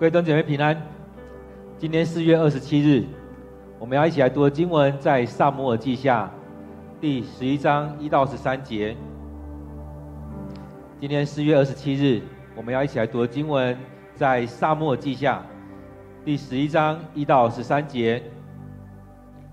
[0.00, 0.74] 各位弟兄姐妹平安。
[1.76, 3.04] 今天四月二十七日，
[3.78, 6.30] 我们要一起来读的经文在撒母耳记下
[6.98, 8.96] 第十一章一到十三节。
[10.98, 12.22] 今天四月二十七日，
[12.56, 13.76] 我们要一起来读的经文
[14.14, 15.42] 在撒母耳记下
[16.24, 18.22] 第十一章一到十三节。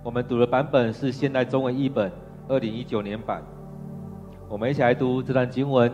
[0.02, 2.10] 我们读的版本是现代中文译本
[2.48, 3.44] 二零一九年版。
[4.48, 5.92] 我们一起来读这段经文。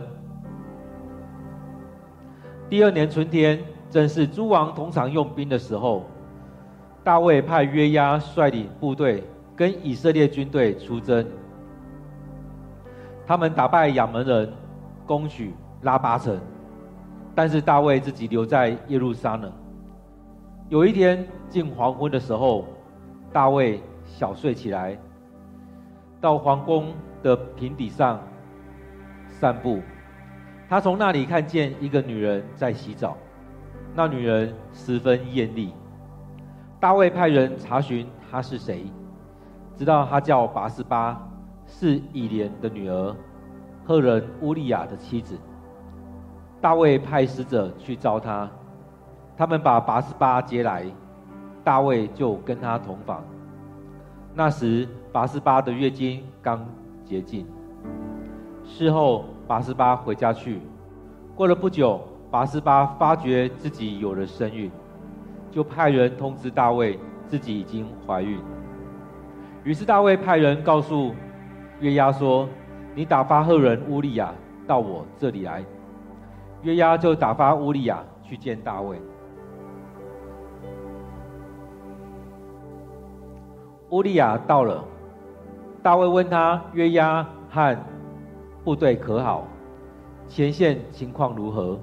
[2.70, 3.58] 第二年春天。
[3.94, 6.04] 正是诸王通常用兵的时候，
[7.04, 9.22] 大卫派约押率领部队
[9.54, 11.24] 跟以色列军队出征。
[13.24, 14.52] 他们打败亚扪人，
[15.06, 16.36] 攻取拉巴城，
[17.36, 19.52] 但是大卫自己留在耶路撒冷。
[20.68, 22.64] 有一天近黄昏的时候，
[23.32, 24.98] 大卫小睡起来，
[26.20, 26.92] 到皇宫
[27.22, 28.20] 的平底上
[29.28, 29.78] 散步。
[30.68, 33.16] 他从那里看见一个女人在洗澡。
[33.96, 35.72] 那女人十分艳丽，
[36.80, 38.86] 大卫派人查询她是谁，
[39.76, 41.24] 知道她叫拔示巴，
[41.64, 43.14] 是以莲的女儿，
[43.84, 45.38] 赫人乌利亚的妻子。
[46.60, 48.50] 大卫派使者去召她，
[49.36, 50.84] 他们把拔示巴接来，
[51.62, 53.22] 大卫就跟她同房。
[54.34, 56.66] 那时拔示巴的月经刚
[57.04, 57.46] 洁净，
[58.64, 60.60] 事后拔示巴回家去，
[61.36, 62.00] 过了不久。
[62.34, 64.68] 拔示巴发觉自己有了身孕，
[65.52, 68.40] 就派人通知大卫自己已经怀孕。
[69.62, 71.14] 于是大卫派人告诉
[71.78, 72.48] 约押说
[72.92, 74.34] ：“你打发赫人乌利亚
[74.66, 75.64] 到我这里来。”
[76.62, 79.00] 约押就打发乌利亚去见大卫。
[83.90, 84.84] 乌利亚到了，
[85.84, 87.78] 大卫问他约押和
[88.64, 89.46] 部队可好，
[90.26, 91.78] 前线情况如何？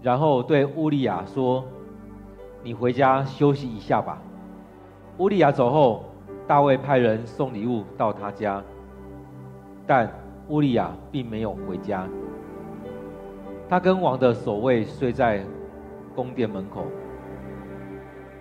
[0.00, 1.64] 然后对乌利亚说
[2.62, 4.22] ：“你回家休息一下吧。”
[5.18, 6.04] 乌利亚走后，
[6.46, 8.62] 大卫派人送礼物到他家，
[9.86, 10.08] 但
[10.48, 12.06] 乌利亚并没有回家。
[13.68, 15.44] 他跟王的守卫睡在
[16.14, 16.86] 宫殿门口。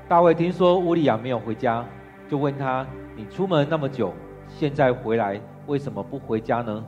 [0.08, 1.84] 大卫听说乌利亚没有回家，
[2.30, 2.86] 就问他
[3.18, 4.14] ：“你出门那么久，
[4.48, 6.86] 现在回来为什么不回家呢？”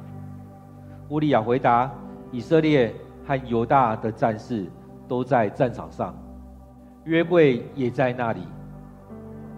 [1.10, 1.92] 乌利亚回答
[2.32, 2.94] ：“以色列。”
[3.30, 4.66] 和犹大的战士
[5.08, 6.18] 都在战场上，
[7.04, 8.42] 约柜也在那里。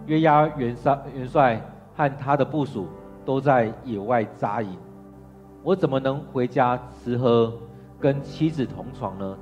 [0.04, 1.58] 约押元帅元帅
[1.96, 2.86] 和他的部属
[3.24, 4.76] 都在野外扎营。
[5.62, 7.50] 我怎么能回家吃喝，
[7.98, 9.38] 跟妻子同床呢？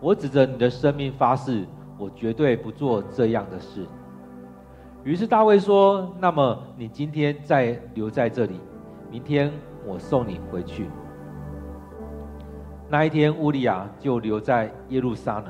[0.00, 1.66] 我指着你的生命发誓，
[1.98, 3.84] 我绝对不做这样的事。
[5.04, 8.58] 于是大卫说：“那么你今天再留在这里，
[9.10, 9.52] 明天
[9.84, 10.88] 我送你回去。”
[12.88, 15.46] 那一天，乌利亚就留在耶路撒冷。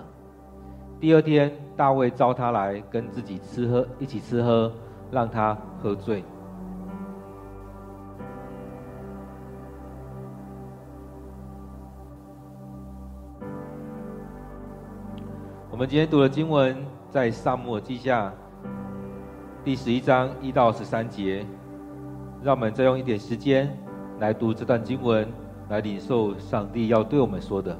[0.99, 4.73] 第二天，大卫召他来跟自己吃喝，一起吃喝，
[5.11, 6.25] 让他喝醉。
[15.71, 16.75] 我们今天读的经文
[17.11, 18.33] 在撒母耳记下
[19.63, 21.45] 第十一章一到十三节。
[22.43, 23.77] 让我们再用一点时间
[24.21, 25.27] 来读这段经文。
[25.69, 27.77] 来领受上帝要对我们说的。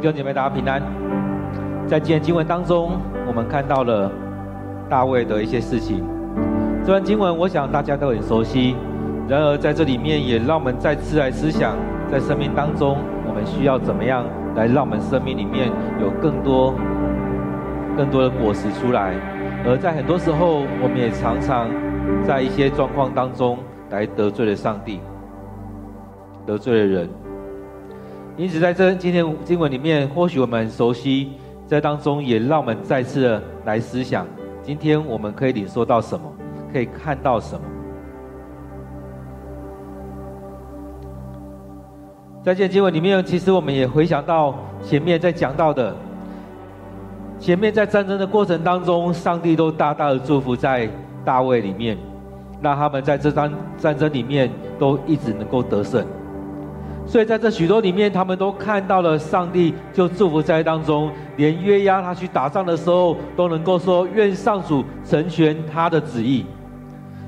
[0.00, 0.82] 弟兄姐妹，大家平安。
[1.86, 2.92] 在今天经文当中，
[3.26, 4.10] 我们看到了
[4.88, 6.02] 大卫的一些事情。
[6.82, 8.74] 这段经文，我想大家都很熟悉。
[9.28, 11.76] 然而，在这里面也让我们再次来思想，
[12.10, 12.96] 在生命当中，
[13.28, 14.24] 我们需要怎么样
[14.56, 15.70] 来让我们生命里面
[16.00, 16.72] 有更多、
[17.94, 19.12] 更多的果实出来。
[19.66, 21.68] 而在很多时候，我们也常常
[22.26, 23.58] 在一些状况当中
[23.90, 24.98] 来得罪了上帝，
[26.46, 27.08] 得罪了人。
[28.40, 31.32] 因此，在这今天经文里面，或许我们很熟悉，
[31.66, 34.26] 在当中也让我们再次的来思想：
[34.62, 36.24] 今天我们可以领受到什么？
[36.72, 37.60] 可以看到什么？
[42.42, 45.94] 在这经文里面，其实我们也回想到前面在讲到的，
[47.38, 50.88] 前面在战争的过程当中，上帝都大大的祝福在
[51.26, 51.94] 大卫里面，
[52.62, 56.02] 让他们在这场战争里面都一直能够得胜。
[57.10, 66.46] 所以在这许多里面，他们都看到了上帝就祝福在当中，连约押他去打仗的时候，都能够说愿上主成全他的旨意。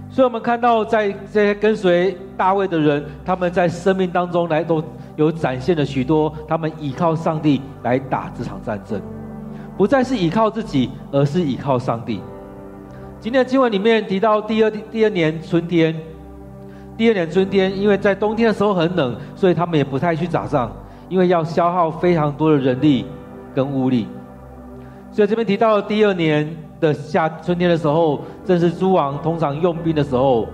[0.09, 4.81] 所以我们看到在这些跟随大卫的人，他们在生命当中来都
[5.17, 9.03] 有展现了许多，他们依靠上帝来打这场战争，
[9.77, 12.21] 不再是依靠自己，而是依靠上帝。
[13.19, 16.12] 今天的经文里面提到第二第二年春天。
[16.97, 20.71] 第二年春天，因为在冬天的时候很冷，所以他们也不太去打仗，
[21.09, 23.07] 因为要消耗非常多的人力
[23.55, 24.07] 跟物力。
[25.11, 30.47] 所以这边提到第二年的夏春天的时候，正是诸王通常用兵的时候，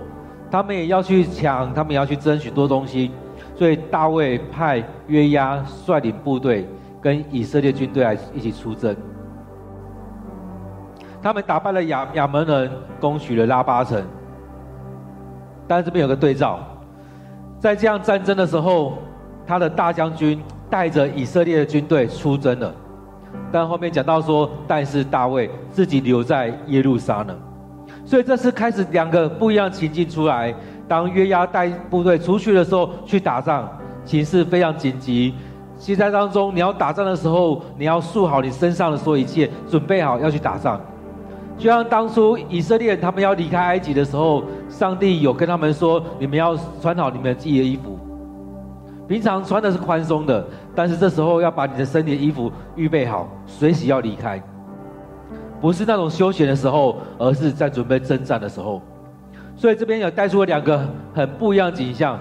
[0.49, 3.11] 他们也要去抢，他们也要去争许多东西。
[3.55, 6.67] 所以大卫派约押率领部队
[7.01, 8.95] 跟以色列军队来一起出征，
[11.21, 14.01] 他们打败了亚亚门人，攻取了拉巴城。
[15.69, 16.57] 但是这边有个对照，
[17.59, 18.97] 在这样战争的时候，
[19.45, 22.73] 他的大将军带着以色列的军队出征了。
[23.51, 27.37] 但后面讲到说，但是大卫自己留在耶路撒冷，
[28.03, 30.51] 所以这次开始两个不一样情境出来。
[30.87, 33.69] 当约押带部队出去的时候，去打仗，
[34.03, 35.35] 情势非常紧急。
[35.77, 40.81] 现在当中，你要打仗的时候，你要束好你身上的所有一切，准备好要去打仗。
[41.59, 44.43] 就像当初以色列人他们要离开埃及的时候，
[44.79, 47.99] 上帝有跟他们说：“你们要穿好你们自己的衣服。
[49.09, 50.41] 平常穿的是宽松的，
[50.73, 54.41] 但是这时候要把你的身体的衣服预备好，随时要离开。
[55.59, 58.81] 不是那种休闲的时候，而是在准备征战的时候。
[59.57, 60.79] 所以这边有带出了两个
[61.13, 62.17] 很不一样的景象。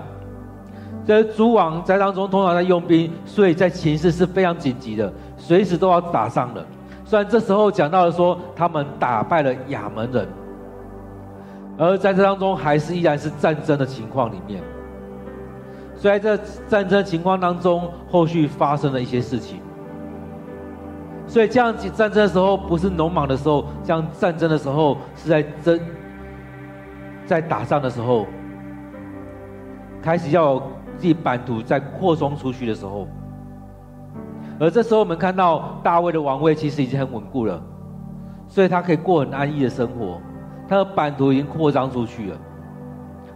[1.07, 6.67] 这诸王在当中通常在用兵，所以在情势是非常紧急的，随时都要打仗的。”
[7.07, 10.27] 虽然这时候讲到了说他们打败了亚门人，
[11.79, 14.61] 而在这当中还是依然是战争的情况里面。
[15.95, 19.61] 所以在这战争情况当中，后续发生了一些事情。
[21.27, 25.81] 所以这样子战争的时候不是农忙的时候，这样战争的时候是在争，
[27.27, 28.27] 在打仗的时候，
[30.03, 30.59] 开始要
[30.97, 33.07] 自己版图在扩充出去的时候。
[34.59, 37.63] 而这时候，我们看到大卫的王位其实已经很稳固了，
[38.49, 40.21] 所以他可以过很安逸的生活，
[40.69, 42.37] 他的版图已经扩张出去了，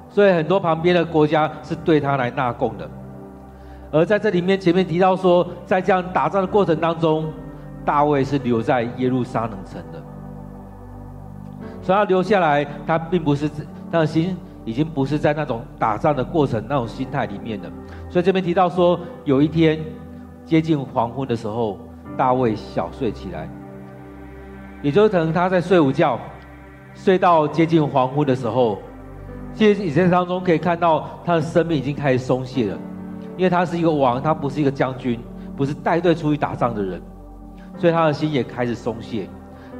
[0.08, 2.88] 所以很多旁边的国家是对他来纳贡的。
[3.90, 7.32] 而在这里面，前面提到说，在这样打仗的过程当中，
[7.84, 10.02] 大卫是留在耶路撒冷城的，
[11.82, 13.48] 所以他留下来，他并不是
[13.90, 17.70] 他的心已经不是在那种打仗的过程那种心态里面的。
[18.08, 19.80] 所以这边提到说，有一天。
[20.44, 21.78] 接近黄昏的时候，
[22.16, 23.48] 大卫小睡起来，
[24.82, 26.18] 也就是可能他在睡午觉，
[27.02, 28.78] 睡到接近黄昏的时候，
[29.52, 32.78] 其实以前当中可以看到他的生命已经开始松懈了，
[33.36, 35.18] 因为他是一个王，他不是一个将军，
[35.56, 37.02] 不是带队出去打仗的人，
[37.76, 39.28] 所以他的心也开始松懈。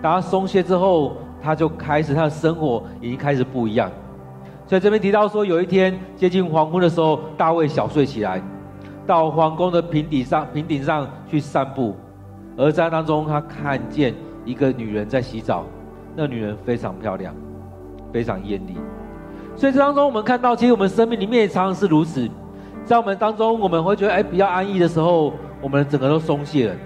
[0.03, 3.89] 当他松懈之后，他就开始他的生活已经开始不一样。
[4.67, 8.43] 所以这边提到说，有一天接近黄昏的时候，大卫小睡起来。
[9.07, 11.95] 到皇宫的平顶上，平顶上去散步，
[12.57, 14.13] 而在当中，他看见
[14.45, 15.65] 一个女人在洗澡，
[16.15, 17.35] 那女人非常漂亮，
[18.13, 18.77] 非常艳丽。
[19.57, 22.29] 所以这当中，我们看到，其实我们生命里面也常常是如此，
[22.85, 26.77] 在我们当中，我们会觉得哎比较安逸的时候，我们整个都松懈了。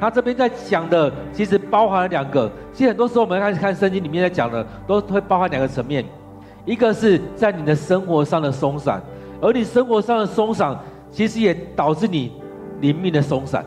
[0.00, 2.50] 他这边在讲的，其实包含了两个。
[2.72, 6.04] 其实很多时候，我们开始看圣经里面在讲的，都会包含两个层面，
[6.64, 9.02] 一个是在你的生活上的松散，
[9.40, 10.78] 而你生活上的松散。
[11.12, 12.32] 其实也导致你
[12.80, 13.62] 灵命的松散。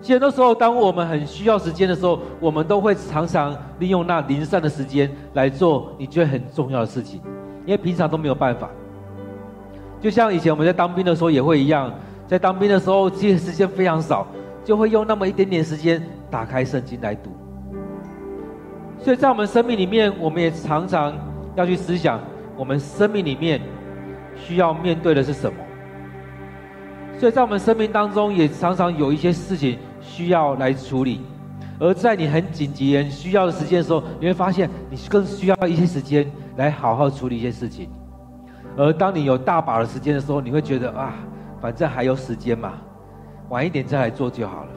[0.00, 7.20] 其实很多时候，当我们很需要时间的时候，我们都会常常利用那零散的时间来做你觉得很重要的事情，
[7.66, 8.70] 因为平常都没有办法。
[10.00, 11.92] 就像以前我们在当兵的时候也会一样，
[12.28, 14.26] 在当兵的时候，其实时间非常少，
[14.64, 16.00] 就会用那么一点点时间
[16.30, 17.30] 打开圣经来读。
[19.00, 21.12] 所以在我们生命里面，我们也常常
[21.56, 22.20] 要去思想，
[22.56, 23.60] 我们生命里面
[24.36, 25.58] 需要面对的是什么。
[27.18, 29.76] 所以在我们生命当中，也常常有一些事情
[30.18, 31.20] 需要来处理。
[31.78, 37.88] 而在你很紧急、很需要的时间的时候，你会发现你更需要一些时间来好好处理一些事情。
[38.76, 41.14] 而当你有大把的时间的时候，你会觉得啊，
[41.60, 42.72] 反正还有时间嘛，
[43.48, 44.70] 晚一点再来做就好了。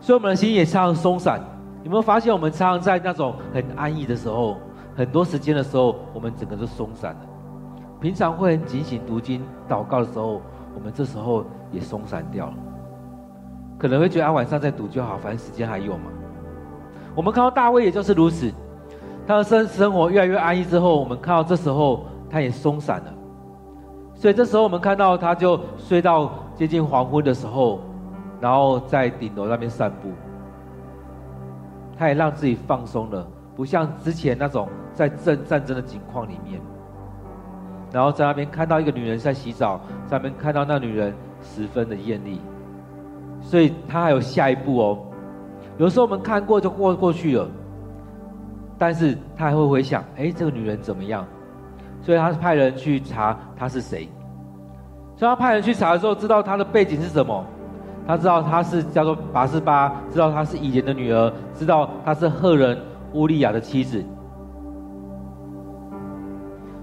[0.00, 1.38] 所以我们的心也常常松散。
[1.84, 4.56] 有没有发现，我们常常在那种很安逸的时候，
[4.96, 7.20] 很多时间的时候，我们整个都松散了。
[8.00, 10.40] 平常会很警醒读经、祷告的时候，
[10.74, 12.54] 我们这时候也松散掉了。
[13.78, 16.10] 可能会觉得啊，晚上再赌就好，反正时间还有嘛。
[17.14, 18.52] 我们看到大卫也就是如此，
[19.26, 23.14] 他的生生活越来越安逸之后，我们看到这时候他也松散了。
[24.14, 27.80] 所以这时候我们看到他就睡到接近黄昏的时候，
[28.40, 30.10] 然后在顶楼那边散步。
[31.96, 36.60] 他也让自己放松了，不像之前那种在战战争的境况里面。
[37.92, 42.40] 然后在那边看到一个女人在洗澡，在那边看到那女人十分的艳丽。
[43.48, 44.98] 所以他还有下一步哦。
[45.78, 47.48] 有时候我们看过就过过去了，
[48.76, 51.24] 但是他还会回想：哎，这个女人怎么样？
[52.02, 54.06] 所以他派人去查她是谁。
[55.16, 57.42] 所以他派人去查的时候，知道她的背景是什么？
[58.06, 62.78] 他知道她是叫做拔示巴，知道她是以前的女儿，知道她是赫人
[63.14, 64.04] 乌利亚的妻子。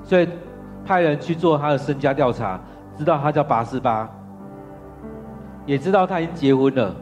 [0.04, 0.28] 所以
[0.84, 2.60] 派人去做他的身家调查，
[2.98, 4.10] 知道她叫拔示巴。
[5.66, 6.96] 也知道他已经结婚了，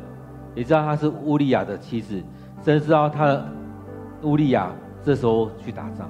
[0.56, 2.16] 也知道他是乌利亚的妻子，
[2.64, 3.40] 甚至知道他
[4.22, 4.72] 乌利亚
[5.04, 6.10] 这时候去打仗。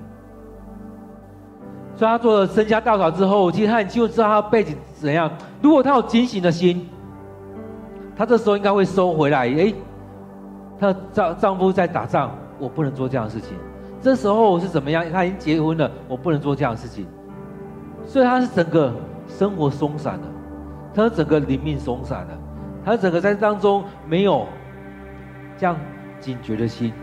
[1.95, 5.31] 所以他做了身家调查之后，其实他很清楚知道他的背景怎样。
[5.61, 6.89] 如果他有警醒的心，
[8.15, 9.47] 他这时候应该会收回来。
[9.47, 9.75] 诶，
[10.79, 13.55] 他的丈丈夫在打仗，我不能做这样的事情。
[14.01, 15.05] 这时候是怎么样？
[15.11, 17.05] 他已经结婚了，我不能做这样的事情。
[18.05, 18.91] 所以他是整个
[19.27, 20.27] 生活松散的，
[20.93, 22.37] 他整个灵命松散的。
[22.85, 24.45] 他整个在当中没有
[25.57, 25.75] 这样
[26.19, 26.93] 警觉的心，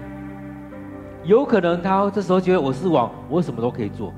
[1.25, 4.13] 有可能他这时候觉得我是王，我什么都可以做。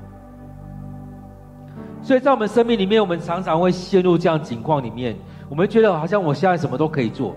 [2.01, 5.15] 所以在我们生命里面，我们常常会陷入这样情况里面，
[5.47, 7.33] 我们觉得好像我现在什么都可以做，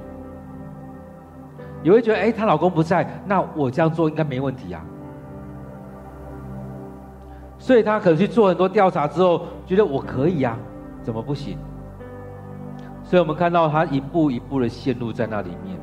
[1.85, 4.85] 也会觉得哎，她老公不在，那我这样做应该没问题啊。
[7.59, 10.59] 所以她可能去做很多调查之后，觉得我可以呀，
[11.05, 11.57] 怎么不行？
[13.06, 15.78] 所以我们看到他一步一步的陷入在那里面，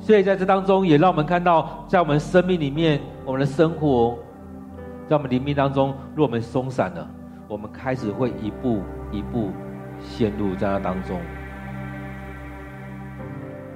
[0.00, 4.18] 所以在这当中也让我们看到，在我们生命里面，我们的生活，
[5.06, 7.08] 在我们灵命当中，若我们松散了，
[7.46, 9.50] 我们开始会一步一步
[10.00, 11.20] 陷入在那当中。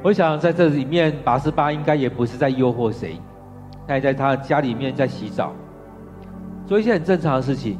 [0.02, 3.20] 我想在这里面，八十八应该也不是在诱惑谁，
[3.86, 5.52] 他也在他家里面在洗澡，
[6.66, 7.78] 做一些很正常的事情。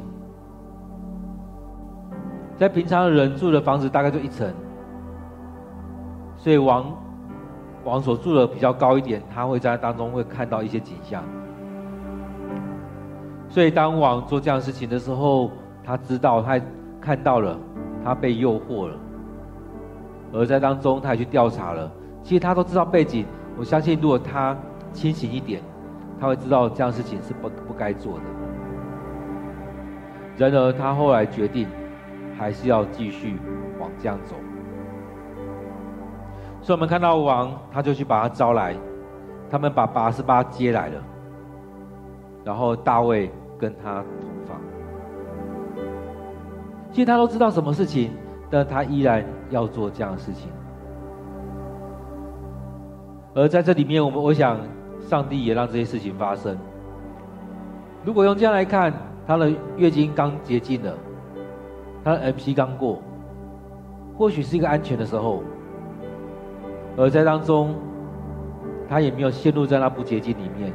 [2.55, 4.53] 在平常人住的房子大概就一层，
[6.37, 6.85] 所以王
[7.83, 11.23] 王所住的比较高一点，他会在当中会看到一些景象。
[13.49, 15.51] 所以当王做这样事情的时候，
[15.83, 16.61] 他知道他
[17.01, 17.57] 看到了，
[18.03, 18.95] 他被诱惑了，
[20.31, 21.91] 而在当中他也去调查了。
[22.21, 23.25] 其实他都知道背景，
[23.57, 24.55] 我相信如果他
[24.93, 25.61] 清醒一点，
[26.19, 28.23] 他会知道这样事情是不不该做的。
[30.37, 31.67] 然而他后来决定。
[32.37, 33.37] 还是要继续
[33.79, 34.35] 往这样走，
[36.61, 38.75] 所以我们看到王，他就去把他招来，
[39.49, 41.01] 他们把拔示巴接来了，
[42.43, 44.59] 然后大卫跟他同房。
[46.91, 48.11] 其实他都知道什么事情，
[48.49, 50.51] 但他依然要做这样的事情。
[53.35, 54.59] 而在这里面，我们我想，
[54.99, 56.57] 上帝也让这些事情发生。
[58.05, 58.93] 如果用这样来看，
[59.25, 60.93] 他的月经刚洁净了。
[62.03, 63.01] 他的 MC 刚过，
[64.17, 65.41] 或许是一个安全的时候，
[66.97, 67.73] 而在当中，
[68.89, 70.73] 他也没有陷入在那不洁净里面，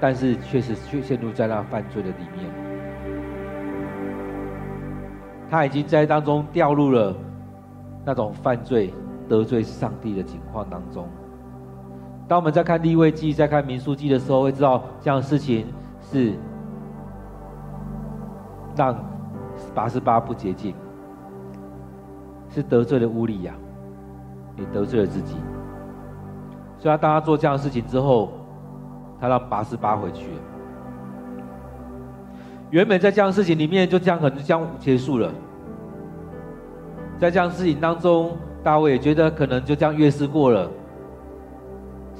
[0.00, 2.50] 但是确实却陷入在那犯罪的里面。
[5.48, 7.14] 他已经在当中掉入了
[8.04, 8.92] 那种犯罪、
[9.28, 11.08] 得罪上帝的情况当中。
[12.26, 15.66] 当我们在看立位记、在看民数记的时候，会知道这样的事情
[16.00, 16.34] 是
[18.76, 19.17] 让。
[19.78, 20.74] 八十八不洁净，
[22.50, 23.54] 是得罪了乌利亚，
[24.56, 25.36] 也得罪了自己。
[26.76, 28.32] 所以他当他做这样的事情之后，
[29.20, 30.30] 他让八十八回去。
[32.70, 35.32] 原本在这样的事情里面，就这样可能就这样结束了。
[37.16, 40.68] 在这样的事情当中，大卫也觉得可能就这样越事过了，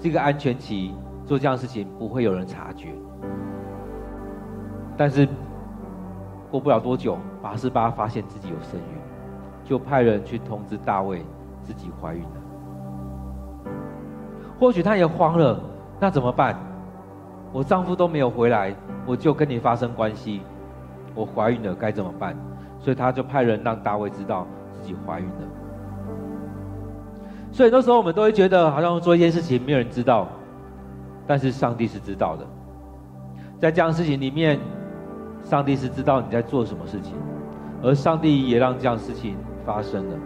[0.01, 0.95] 是一个安全期，
[1.27, 2.95] 做这样的事情不会有人察觉。
[4.97, 5.27] 但是
[6.51, 8.99] 过不了多久，拔示巴发现自己有身孕，
[9.65, 11.25] 就派人去通知大卫
[11.63, 12.31] 自己怀孕了。
[14.59, 15.61] 或许他也慌了，
[16.01, 16.57] 那怎么办？
[17.53, 18.75] 我丈夫都没有回来，
[19.07, 20.43] 我就跟你发生关系，
[21.15, 22.37] 我怀孕了该怎么办？
[22.79, 25.49] 所以他就派人让大卫知道自己怀孕了。
[27.51, 30.29] 所以那时候我们都会觉得，好像做一件事情没有人知道，
[31.27, 32.47] 但是上帝是知道的。
[33.59, 34.61] 在这样事情里面，
[35.45, 37.15] 上帝是知道你在做什么事情，
[37.83, 40.17] 而上帝也让这样事情发生了。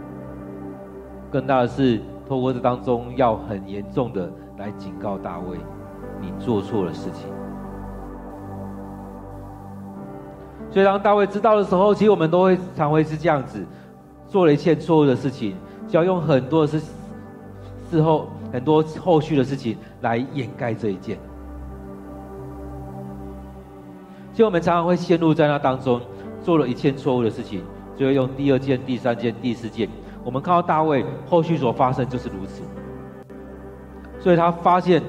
[1.30, 5.56] 更大的是，透过这当中要很严重的来警告大卫，
[6.20, 7.28] 你做错了事情。
[10.70, 13.64] 所以当大卫知道的时候，其实我们都会常会是这样子，
[14.26, 15.54] 做了一件错误的事情，
[15.86, 16.80] 就要用很多的事
[17.90, 21.18] 事后很多后续的事情来掩盖这一件。
[24.32, 26.00] 所以我们常常会陷入在那当中，
[26.42, 27.62] 做了一件错误的事情，
[27.96, 29.88] 就会用第二件、第三件、第四件。
[30.24, 32.62] 我们看到大卫后续所发生就是如此，
[34.18, 35.02] 所以他发现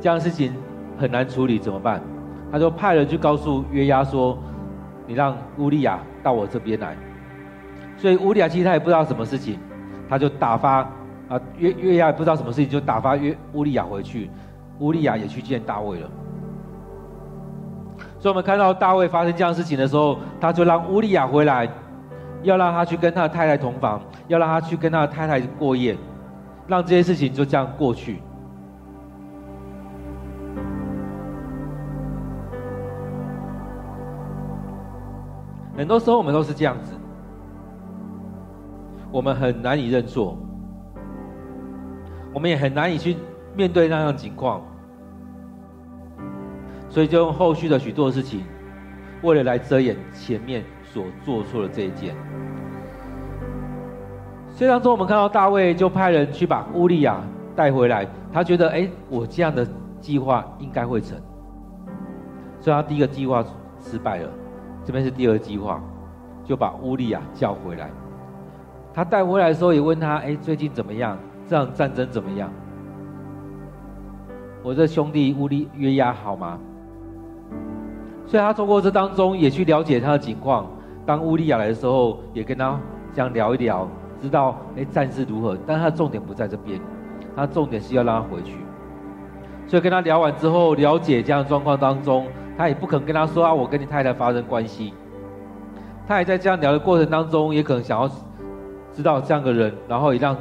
[0.00, 0.54] 这样的事情
[0.96, 2.00] 很难处理，怎么办？
[2.50, 4.38] 他就派人去告诉约押说
[5.08, 6.96] ：“你让乌利亚到我这边来。”
[7.98, 9.58] 所以乌利亚其实他也不知道什么事情，
[10.08, 10.78] 他就打发
[11.28, 14.30] 啊约约押也不知道什么事情，就打发约乌利亚回去。
[14.78, 16.10] 乌利亚也去见大卫了。
[18.22, 21.68] 所以我们看到大卫发生这样事情的时候，他就让乌利亚回来，
[22.44, 25.98] 要让他去跟他的太太同房，要让他去跟他的太太过夜，
[26.68, 28.22] 让这些事情就这样过去。
[35.76, 36.94] 很多时候我们都是这样子，
[39.10, 40.38] 我们很难以认错，
[42.32, 43.16] 我们也很难以去
[43.56, 44.62] 面对那样情况，
[46.92, 48.44] 所以就用后续的许多事情，
[49.22, 52.14] 为了来遮掩前面所做错的这一件。
[54.50, 57.22] 所以当中我们看到大卫就派人去把乌利亚
[57.56, 59.66] 带回来，他觉得哎，我这样的
[60.02, 61.18] 计划应该会成，
[62.60, 63.42] 所以他第一个计划
[63.80, 64.28] 失败了。
[64.84, 65.82] 这边是第二计划，
[66.44, 67.90] 就把乌利亚叫回来。
[68.92, 71.18] 他带回来的时候也问他：“哎，最近怎么样？
[71.48, 72.52] 这场战争怎么样？
[74.62, 76.60] 我这兄弟乌利约押好吗？”
[78.32, 80.66] 所以他通过这当中也去了解他的情况。
[81.04, 82.80] 当乌利亚来的时候，也跟他
[83.12, 83.86] 这样聊一聊，
[84.22, 85.54] 知道哎战事如何。
[85.66, 86.80] 但他的重点不在这边，
[87.36, 88.56] 他重点是要让他回去。
[89.66, 92.26] 所以跟他聊完之后，了解这样的状况当中。
[92.56, 94.94] 他也不肯跟他说啊，我跟你太太发生关系。
[96.08, 98.10] 他也在这样聊的过程当中，也可能想要
[98.94, 100.34] 知道这样的人，然后也让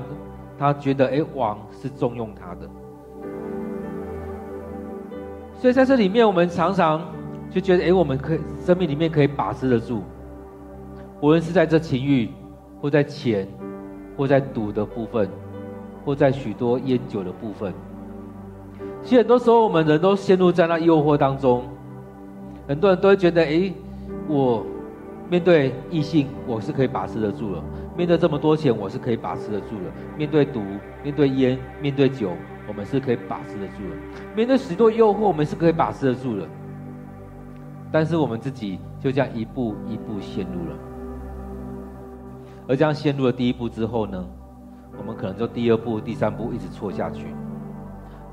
[0.58, 2.69] 他觉得，哎，王是重用他的。
[5.58, 7.01] 所以在这里面，我们常常
[7.51, 10.01] 就觉得，哎，我们可以生命里面可以把持得住，
[11.19, 12.29] 无论是在这情欲，
[12.81, 13.45] 或在钱，
[14.15, 15.29] 或在赌的部分，
[16.05, 17.73] 或在许多烟酒的部分。
[19.03, 21.63] 其实很多时候，我们人都陷入在那诱惑当中。
[22.67, 23.73] 很多人都会觉得，哎，
[24.29, 24.65] 我
[25.29, 27.61] 面对异性，我是可以把持得住了；
[27.97, 30.61] 面对这么多钱，我是可以把持得住了；面对赌、
[31.03, 32.31] 面对烟、面对酒，
[32.65, 33.95] 我们是可以把持得住了；
[34.35, 36.47] 面对许多诱惑，我们是可以把持得住了。
[37.91, 40.77] 但是我们自己就这样一步一步陷入了，
[42.67, 44.25] 而这样陷入了第一步之后呢，
[44.97, 47.27] 我们可能就第二步、第三步一直错下去。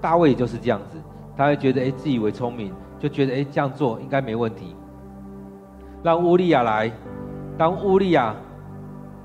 [0.00, 0.96] 大卫就是这样子，
[1.36, 2.72] 他会觉得，哎，自以为聪明。
[3.00, 4.74] 就觉得哎，这样做应该没问题。
[6.02, 6.90] 让乌利亚来，
[7.56, 8.34] 当乌利亚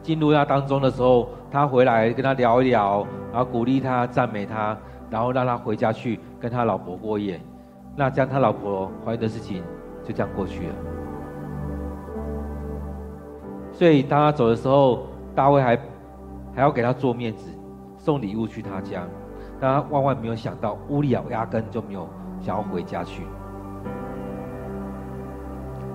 [0.03, 4.77] 进入他当中的时候，他回来跟他聊一聊，然后鼓励他、赞美他，
[5.09, 7.41] 然后让他回家去跟他老婆过夜。
[7.95, 9.63] 那这样他老婆怀孕的事情
[10.03, 10.75] 就这样过去了。
[13.71, 15.75] 所以当他走的时候，大卫还
[16.55, 17.49] 还要给他做面子，
[17.97, 19.03] 送礼物去他家。
[19.59, 22.07] 但他万万没有想到，乌利亚压根就没有
[22.39, 23.23] 想要回家去。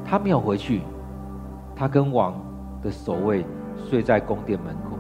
[0.05, 0.81] 他没有回去，
[1.77, 2.35] 他跟王
[2.83, 3.45] 的守卫
[3.77, 4.97] 睡在宫殿门口。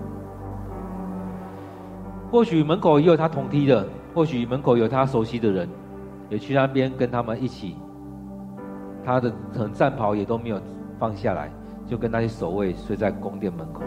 [2.31, 5.69] 或许门口也有他同梯的，或许门口有他熟悉的人，
[6.29, 7.77] 也去那边跟他们一起。
[9.09, 10.61] 他的可能战袍也都没有
[10.99, 11.51] 放下来，
[11.87, 13.81] 就跟那些守卫睡在宫殿门口。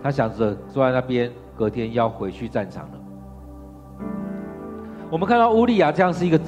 [0.00, 2.92] 他想着坐在那边，隔天要回去战场了。
[5.10, 6.40] 我们看到乌利亚这样是一个，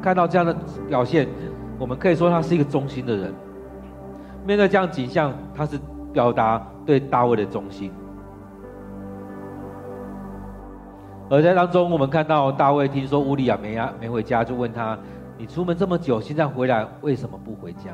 [0.00, 0.56] 看到这样的
[0.88, 1.28] 表现。
[1.78, 3.34] 我们可以说他是一个忠心的人。
[4.46, 5.78] 面对这样景象，他是
[6.14, 7.92] 表达对大卫的忠心。
[11.28, 14.96] 而在当中，我们看到大卫听说乌利亚没呀没回家，就问他
[15.38, 17.90] ：“你出门这么久，现在回来为什么不回家？”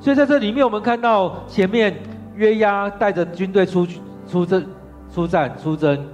[0.00, 1.94] 所以在这里面，我们看到前面
[2.34, 4.66] 约押带着军队出去出征、
[5.12, 6.06] 出战、出征，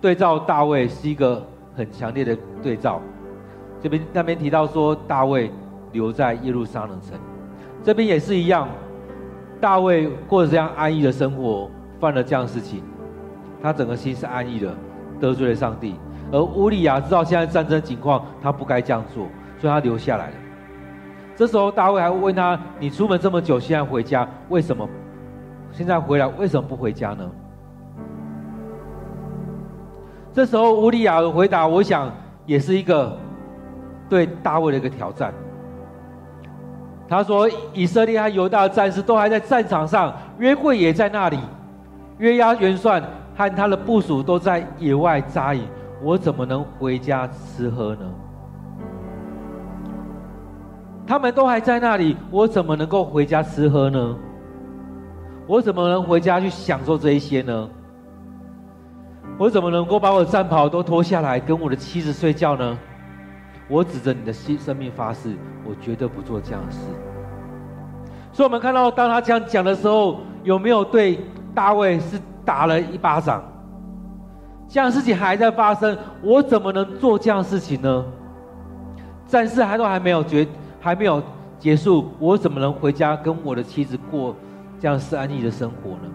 [0.00, 1.42] 对照大卫是一个
[1.74, 3.00] 很强烈的对照。
[3.80, 5.50] 这边那边提到说，大卫
[5.92, 7.18] 留在耶路撒冷城，
[7.82, 8.68] 这边也是一样，
[9.60, 12.82] 大卫过着这样安逸的生活，犯了这样的事情，
[13.62, 14.74] 他整个心是安逸的。
[15.20, 15.96] 得罪了上帝，
[16.30, 19.26] 而乌利亚知道现在战争情况，他不该这样做，
[19.58, 20.34] 所以他留下来了。
[21.34, 24.86] 这时候大卫还会问他：“你出门这么久，现在回家为什么？
[25.72, 27.30] 现在回来为什么不回家呢？”
[30.34, 32.12] 这时候乌利亚的回答，我想
[32.44, 33.16] 也是一个
[34.08, 35.32] 对大卫的一个挑战。
[37.08, 41.38] 他说：“以色列和犹大的战士都还在战场上，约柜也在那里，
[42.18, 43.02] 约押元帅。”
[43.38, 45.62] 和他的部属都在野外扎营，
[46.02, 48.06] 我怎么能回家吃喝呢？
[51.06, 54.16] 他们都还在那里，我怎么能够回家吃喝呢？
[55.46, 57.68] 我怎么能回家去享受这一些呢？
[59.38, 62.78] 我怎么能够把我的战袍都脱下来跟我的妻子睡觉呢？
[63.68, 66.78] 我指着你的生生命发誓，我绝对不做这样的事。
[68.32, 71.18] 所以，我们看到当他这样讲的时候，有没有对
[71.54, 72.20] 大卫是？
[72.44, 73.42] 打了一巴掌，
[74.68, 78.04] 这样的事情还在发生，我怎么能做这样的事情呢？
[79.26, 80.46] 战事还都还没有结，
[80.78, 81.22] 还没有
[81.58, 84.36] 结束，我怎么能回家跟我的妻子过
[84.78, 86.12] 这样是安逸的生活呢？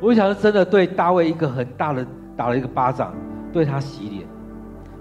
[0.00, 2.06] 我想是真的对大卫一个很大的
[2.36, 3.14] 打了一个巴掌，
[3.52, 4.26] 对他洗脸，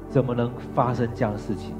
[0.07, 1.75] 怎么能发生这样的事情？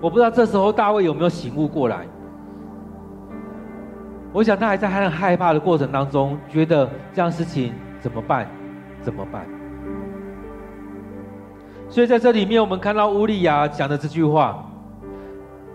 [0.00, 2.06] 我不知道这时候大卫有没有醒悟过来。
[4.32, 7.72] 我想他还在很害怕的过程当中，觉得这样事情
[8.06, 8.46] 怎么办？
[9.02, 9.44] 怎么办？
[11.88, 14.64] 所以在这里面，我们看到乌利亚讲的这句话，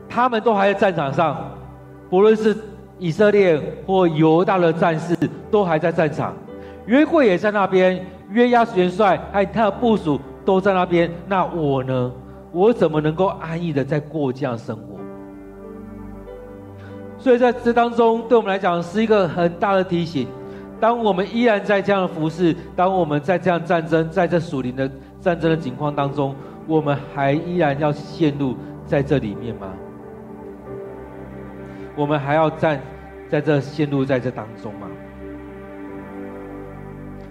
[0.07, 1.51] 他们都还在战场上，
[2.09, 2.55] 不论是
[2.99, 5.13] 以色列或犹大的战士，
[5.51, 6.33] 都还在战场，
[6.85, 11.11] 约柜也在那边，约押元帅还有他的部署都在那边。
[11.27, 12.09] 那我呢？
[12.53, 14.97] 我怎么能够安逸的在过这样生活？
[17.17, 20.29] 所以在这当中，对我们来讲是一个很大的提醒。
[20.81, 24.89] 当我们依然在这样的服侍，当我们在这样战争，在这属灵的
[25.19, 26.35] 战争的情况当中，
[26.67, 29.71] 我们还依然要陷入在这里面吗？
[31.95, 32.81] 我们还要站
[33.29, 34.87] 在这陷入在这当中吗？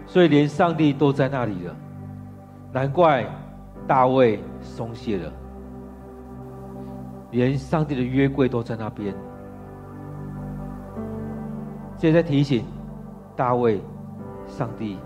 [0.07, 1.77] 所以连上帝都在那里了，
[2.73, 3.27] 难怪
[3.87, 5.33] 大卫松懈了。
[7.33, 9.15] 连上帝的约柜都在那边。
[11.97, 12.65] 现在提醒
[13.41, 13.81] 大卫，
[14.47, 14.99] 上帝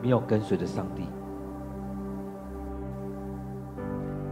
[0.00, 1.08] 没有跟随着上帝，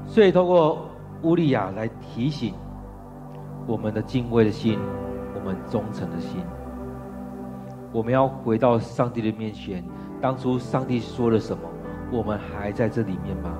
[0.07, 0.87] 所以透过
[1.25, 2.55] 乌利亚来提醒
[3.67, 4.79] 我们的敬畏的心，
[5.35, 6.41] 我们忠诚的心，
[7.91, 9.85] 我们要回到上帝的面前。
[10.21, 11.69] 当初上帝说了什么，
[12.13, 13.59] 我们还在这里面吗？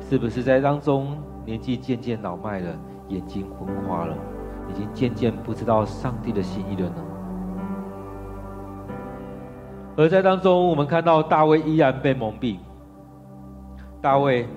[0.00, 1.14] 是不是在当中
[1.44, 2.74] 年纪渐渐老迈了，
[3.08, 4.16] 眼睛昏花了？
[4.70, 6.96] 已经渐渐不知道上帝的心意了呢。
[9.96, 12.56] 而在当中，我们看到大卫依然被蒙蔽。
[14.00, 14.48] 大卫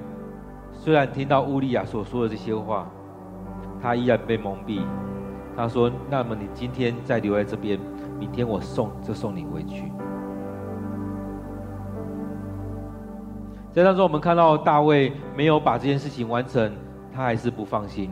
[0.72, 2.88] 虽然听到乌利亚所说的这些话，
[3.82, 4.82] 他依然被蒙蔽。
[5.56, 7.78] 他说：“那么你今天再留在这边，
[8.18, 9.84] 明天我送就送你回去。”
[13.74, 16.72] 在当中，我们看到大卫没有把这件事情完成，
[17.12, 18.12] 他还是不放心。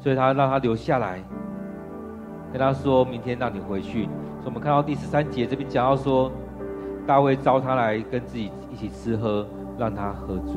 [0.00, 1.22] 所以他让他留下来，
[2.52, 4.04] 跟他说明天让你回去。
[4.04, 6.30] 所以我们看到第十三节这边讲到说，
[7.06, 10.54] 大卫招他来跟自己一起吃喝，让他喝醉。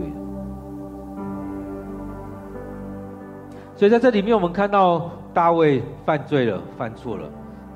[3.76, 7.28] 所以在这里面，我们看到大卫犯罪了，犯错了，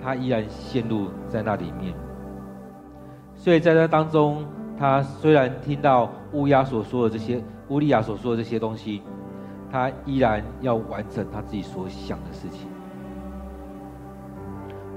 [0.04, 1.93] 他依然陷入在那里面。
[3.34, 4.45] 所以在这当中，
[4.78, 9.01] 他虽然听到乌鸦所说的这些，乌利亚所说的这些东西。
[9.75, 12.69] 他依然要完成他自己所想的事情。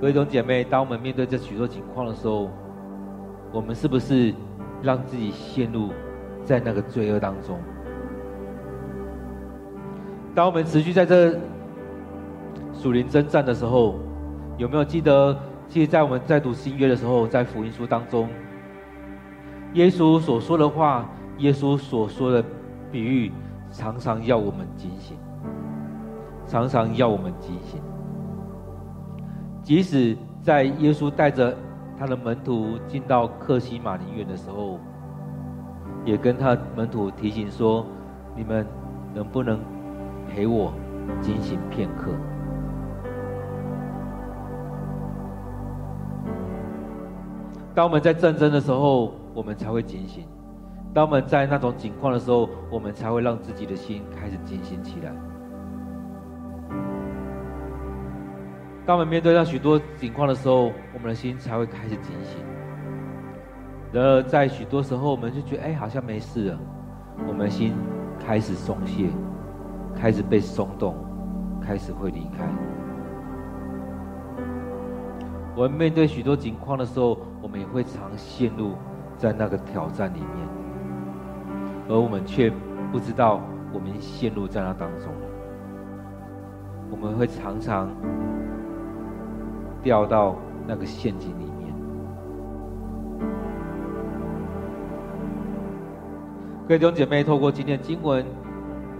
[0.01, 2.49] 各位弟兄姐妹，当我们面对这许多情况的时候，
[3.51, 4.33] 我们是不是
[4.81, 5.89] 让自己陷入
[6.45, 7.59] 在那个罪恶当中？
[10.33, 11.37] 当我们持续在这
[12.73, 13.97] 属灵征战的时候，
[14.59, 15.37] 有没有记得？
[15.67, 18.29] 其实，在我们在读新约的时候，在福音书当中，
[19.73, 22.45] 耶稣所说的话，耶稣所说的
[22.93, 23.33] 比喻。
[23.71, 25.17] 常常要我们警醒，
[26.47, 27.81] 常常要我们警醒。
[29.63, 31.57] 即使在耶稣带着
[31.99, 34.79] 他的门徒进到克西马尼园的时候，
[36.05, 37.85] 也跟他门徒提醒说
[38.35, 38.67] ：“你们
[39.15, 39.61] 能不能
[40.27, 40.73] 陪我
[41.21, 42.11] 警醒片刻？”
[47.75, 50.25] 当我们在战争的时候，我们才会警醒；
[50.99, 55.13] 当我们在那种境况的时候，我们才会让自己的心开始警醒起来。
[58.85, 62.45] 当我们面对到许多境况的时候，我们的心才会开始警醒。
[63.93, 66.59] 然而，在许多时候，我们就觉得，哎，好像没事了，
[67.29, 67.75] 我们的心
[68.19, 69.09] 开始松懈，
[69.95, 70.97] 开始被松动，
[71.63, 72.45] 开始会离开。
[75.55, 78.73] 我们面对许多境况的时候，我们也会常陷入
[79.17, 80.29] 在那个挑战里面，
[81.89, 82.53] 而我们却
[82.93, 83.41] 不知道
[83.73, 85.09] 我们陷入在那当中。
[86.91, 87.89] 我们会常常。
[89.81, 90.35] 掉到
[90.67, 91.73] 那个陷阱里面。
[96.67, 98.27] 各位弟兄姐妹，透过今天经文，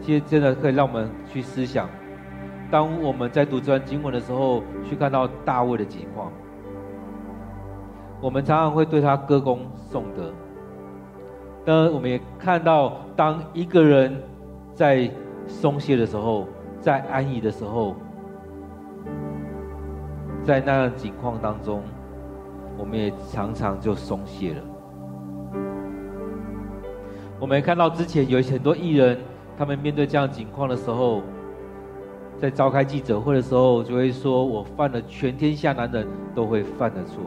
[0.01, 1.89] 其实真的可以让我们去思想：
[2.71, 6.31] 当我们在读这段经文的时候，去看到大卫的情况，
[8.21, 10.33] 我们常常会对他歌功颂德。
[11.69, 14.17] 当然，我们也看到，当一个人
[14.75, 15.11] 在
[15.47, 16.49] 松懈的时候，
[16.81, 17.95] 在安逸的时候。
[20.43, 21.83] 在那样境况当中，
[22.79, 24.63] 我们也常常就松懈了。
[27.39, 29.19] 我们也看到之前有很多艺人，
[29.59, 31.21] 他们面对这样境况的时候，
[32.39, 37.21] 在召开记者会的时候，就会说：“我犯了全天下男人都会犯的错。”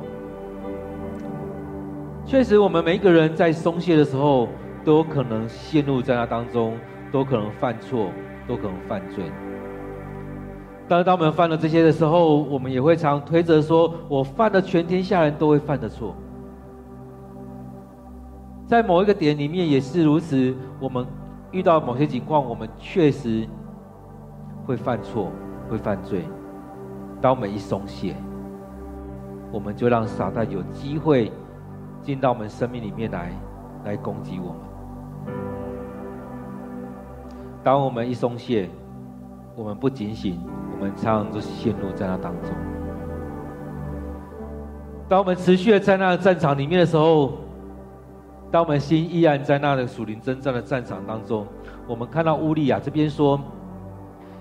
[2.25, 4.47] 确实，我们每一个人在松懈的时候，
[4.85, 6.77] 都有可能陷入在那当中，
[7.11, 8.09] 都可能犯错，
[8.47, 9.25] 都可能犯罪。
[10.87, 16.15] 当当我们犯了这些的时候，我们也会常推责说：“我犯了全天下人都会犯的错。”
[18.65, 20.55] 在某一个点里面也是如此。
[20.79, 21.05] 我们
[21.51, 23.45] 遇到某些情况，我们确实
[24.65, 25.31] 会犯错，
[25.69, 26.23] 会犯罪。
[27.19, 28.15] 当我们一松懈，
[29.51, 31.31] 我们就让撒旦有机会
[32.01, 33.31] 进到我们生命里面来，
[33.85, 35.35] 来攻击我们。
[37.63, 38.69] 当我们一松懈，
[39.55, 40.39] 我们不警醒。
[40.73, 42.49] 我们常常就陷入在那当中。
[45.07, 47.33] 当我们持续的在那个战场里面的时候，
[48.49, 51.45] 当我们心依然在那个属灵征战的战场当中，
[51.87, 53.39] 我们看到乌利亚这边说，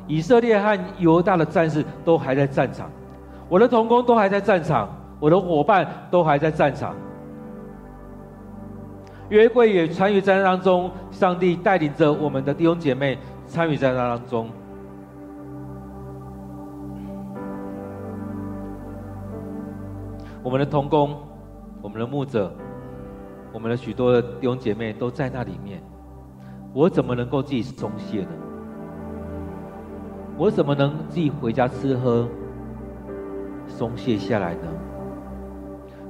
[0.07, 2.91] 以色列和犹大的战士都还在战场，
[3.51, 4.89] 我的同工都还在战场，
[5.21, 6.95] 我的伙伴都还在战场。
[9.31, 13.17] 约柜也参与在那当中，上帝带领着我们的弟兄姐妹
[13.47, 14.51] 参与在那当中。
[20.43, 21.17] 我们的同工，
[21.81, 22.53] 我们的牧者，
[23.53, 25.81] 我们的许多的弟兄姐妹都在那里面，
[26.73, 28.31] 我怎么能够自己松懈呢？
[30.37, 32.29] 我怎么能自己回家吃喝，
[33.69, 34.63] 松懈下来呢？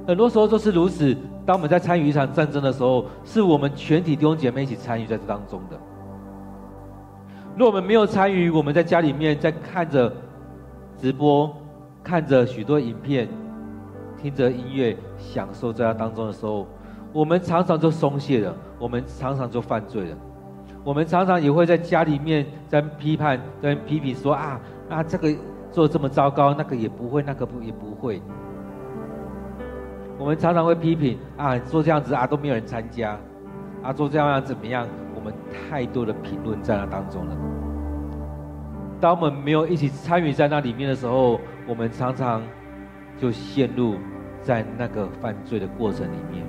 [0.07, 1.15] 很多时候都是如此。
[1.45, 5.77] 当我们在参与一场战争的时候，是我们全体弟兄姐妹一起参与在这当中的。
[7.57, 10.11] 若我们没有参与，我们在家里面在看着
[10.97, 11.53] 直播，
[12.03, 13.27] 看着许多影片。
[14.21, 16.67] 听着音乐，享受在当中的时候，
[17.11, 20.17] 我们常常就松懈了，我们常常就犯罪了，
[20.83, 25.33] 我们常常也会在家里面在批判、在批评说啊啊，这个
[25.71, 28.21] 做这么糟糕，那个也不会，那个不也不会。
[30.21, 33.17] 我们常常会批评啊，做这样子啊都没有人参加，
[33.81, 34.87] 啊做这样样怎么样？
[35.15, 37.35] 我们太多的评论在那当中了。
[38.99, 42.43] 当我们没有一起参与在那里面的时候，我们常常
[43.17, 43.95] 就陷入。
[44.43, 46.43] 在那个犯罪的过程里面，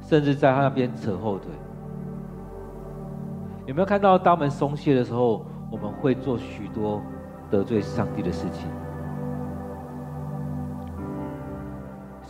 [0.00, 1.50] 甚至在他那边扯后腿，
[3.66, 4.16] 有没有看到？
[4.16, 7.02] 当我们松懈的时候，我们会做许多
[7.50, 8.66] 得罪上帝的事情。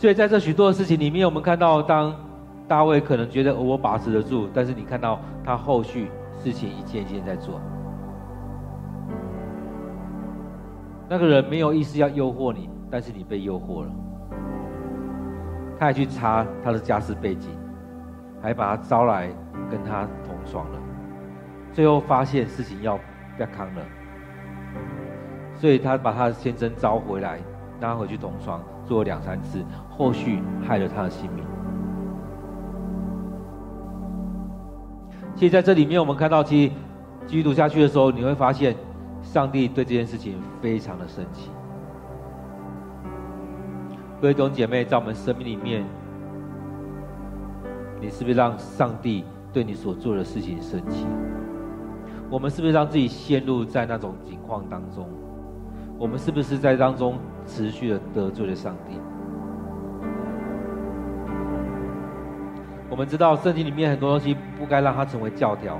[0.05, 2.15] 所以在这许多的事情里面，我们看到，当
[2.67, 7.59] 大卫可能觉得我把持得住，但是你看到他后续事情一件一件在做，
[11.09, 12.69] 那个人没有意思要诱惑你。
[12.91, 13.89] 但是你被诱惑了，
[15.79, 17.49] 他还去查他的家世背景，
[18.39, 19.27] 还把他招来
[19.71, 20.79] 跟他同床了，
[21.73, 22.99] 最后发现事情要
[23.39, 23.81] 要扛了，
[25.55, 27.39] 所以他把他的先生招回来，
[27.79, 31.43] 让他回去同床，做了两三次，后续害了他的性命。
[35.35, 36.73] 其实在这里面，我们看到，其实
[37.27, 38.75] 继续读下去的时候，你会发现，
[39.21, 41.49] 上帝对这件事情非常的生气。
[44.21, 45.83] 各位弟兄姐妹，在我们生命里面，
[47.99, 51.05] 你是不是让上帝对你所做的事情生气？
[52.29, 55.07] 我们是不是让自己陷入在那种境况当中？
[55.97, 58.99] 我们是不是在当中持续的得罪了上帝？
[62.89, 65.77] 我们知道圣经里面很多东西不该让它成为教条，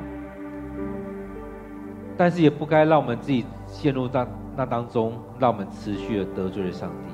[2.18, 7.14] 但是也不该让我们自己陷入到那当中，让我们持续的得罪了上帝。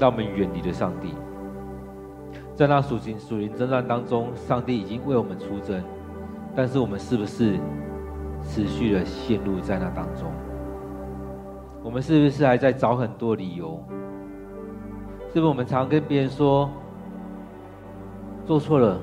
[0.00, 1.12] 让我们远离了上帝，
[2.54, 5.82] 在那属灵属灵争战当中，上帝已经为我们出征，
[6.54, 7.58] 但是我们是不是
[8.44, 10.30] 持续的陷入在那当中？
[11.82, 13.82] 我们是不是还在找很多理由？
[15.28, 16.68] 是不是我们常跟别人说，
[18.44, 18.98] 做错了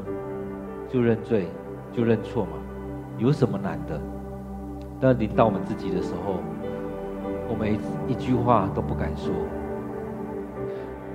[0.90, 1.48] 就认罪，
[1.94, 2.52] 就认错嘛？
[3.18, 4.00] 有什么难的？
[5.00, 6.40] 但临到我们自己的时候，
[7.50, 7.80] 我们一
[8.12, 9.34] 一句话都不敢说。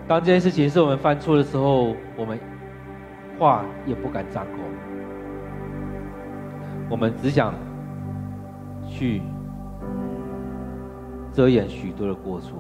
[0.07, 2.39] 当这件事情是我们犯错的时候，我们
[3.39, 4.59] 话也不敢张口，
[6.89, 7.55] 我们只想
[8.87, 9.23] 去
[11.33, 12.59] 遮掩许多的过错，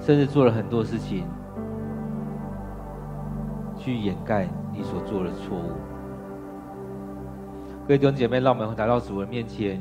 [0.00, 1.26] 甚至做了很多事情
[3.76, 5.72] 去掩盖你所做的错误。
[7.86, 9.78] 各位弟兄姐妹，让我们来到主的面前，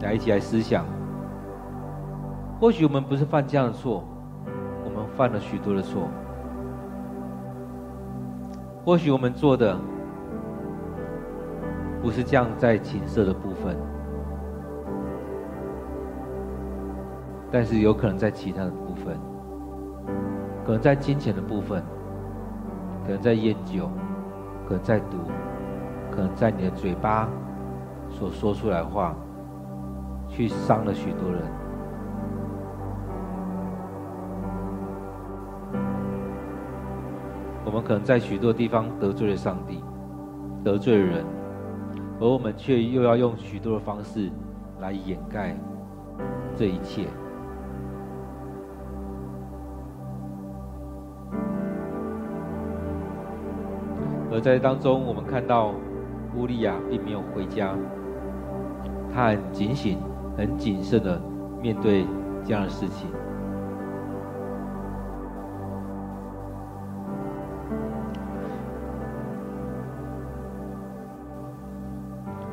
[0.00, 0.86] 来一起来思想。
[2.58, 4.02] 或许我们不是犯这样的错，
[4.84, 6.08] 我们犯了许多的错。
[8.86, 9.78] 或许我们做的
[12.00, 13.76] 不是这样在情色的部分，
[17.54, 19.16] 但是有可能在其他的部分，
[20.66, 21.84] 可能在金钱的部分，
[23.06, 23.88] 可能在烟酒，
[24.66, 25.18] 可能在赌，
[26.10, 27.28] 可能在你的嘴巴
[28.10, 29.14] 所说出来话，
[30.28, 31.42] 去伤了许多人。
[37.64, 39.80] 我们可能在许多地方得罪了上帝，
[40.64, 41.24] 得罪了人，
[42.20, 44.28] 而我们却又要用许多的方式
[44.80, 45.56] 来掩盖
[46.56, 47.06] 这一切。
[54.34, 55.72] 而在当中，我们看到
[56.36, 57.72] 乌利亚并没有回家，
[59.14, 60.00] 他很警醒、
[60.36, 61.22] 很谨慎的
[61.62, 62.04] 面对
[62.44, 63.08] 这样的事情。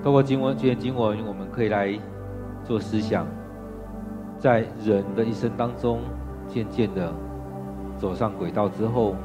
[0.03, 1.99] 透过经文，这些经文，我们可以来
[2.63, 3.25] 做思想，
[4.37, 6.01] 在人的一生当中，
[6.47, 7.11] 渐渐的
[7.97, 9.15] 走上轨道之后，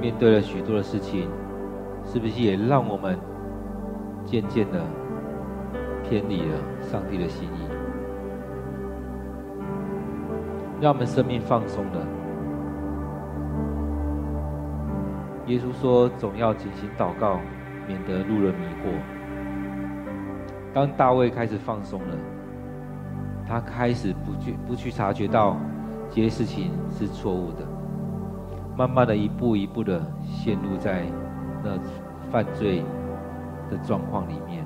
[0.00, 1.28] 面对了许多的事情，
[2.04, 3.18] 是不是也让我们
[4.24, 4.80] 渐渐的
[6.02, 7.68] 偏离了上帝的心意，
[10.80, 12.06] 让我们生命放松了？
[15.46, 17.40] 耶稣说：“总要谨行祷告。”
[17.88, 18.90] 免得入了迷惑。
[20.74, 22.18] 当大卫开始放松了，
[23.46, 25.56] 他开始不去不去察觉到
[26.10, 27.64] 这些事情是错误的，
[28.76, 31.04] 慢慢的一步一步的陷入在
[31.64, 31.78] 那
[32.30, 32.84] 犯罪
[33.70, 34.64] 的状况里面。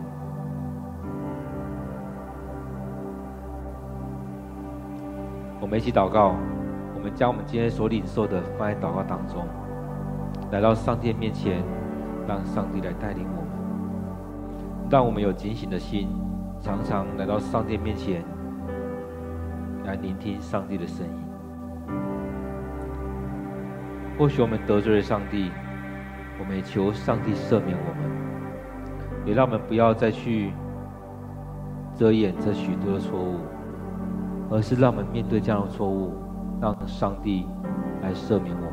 [5.61, 6.35] 我们一起祷告，
[6.95, 9.47] 我们将我们今天所领受的放在祷告当中，
[10.51, 11.63] 来到上帝面前。
[12.29, 16.09] 让上帝来带领我们，让我们有警醒的心，
[16.61, 18.23] 常常来到上帝面前，
[19.85, 21.20] 来聆听上帝的声音。
[24.21, 25.51] 或许我们得罪了上帝，
[26.39, 30.53] 我们也求上帝赦免我们，也让我们不要再去
[31.97, 33.39] 遮掩这许多的错误，
[34.51, 36.13] 而是让我们面对这样的错误，
[36.61, 37.47] 让上帝
[38.03, 38.70] 来赦免我们。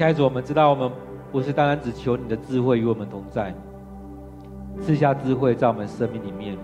[0.00, 0.90] 亲爱的主，我们知道我们
[1.30, 3.54] 不是单单只求你的智慧与我们同在，
[4.80, 6.56] 赐下智慧在我们生命里面，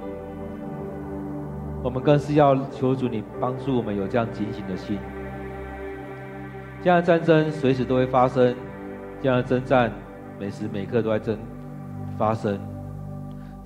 [1.84, 4.98] 我们更是要求主你帮助我们有这样警醒的心。
[6.80, 8.56] 这样的战争随时都会发生，
[9.20, 9.92] 这样的征战
[10.40, 11.36] 每时每刻都在争
[12.16, 12.58] 发生。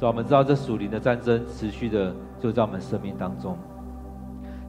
[0.00, 3.56] 主，我们知道这属灵的战争持续的就在我们生命当中。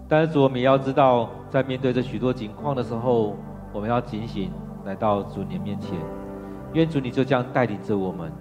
[0.08, 3.36] 但是主，我们也要知道，在面对这许多情况的时候，
[3.74, 4.52] 我们要警醒，
[4.86, 5.98] 来到主你面前。
[6.74, 8.32] 愿主你就这样带领着我们，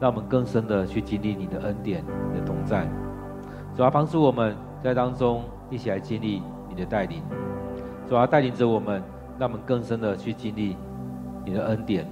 [0.00, 2.88] 让我们更深的去经历你的恩典、你的同在。
[3.74, 7.22] 主要帮助我们在当中一起来经历你的带领。
[8.08, 9.02] 主要带领着我们。
[9.38, 10.76] 让我们更深的去经历
[11.44, 12.06] 你的恩典，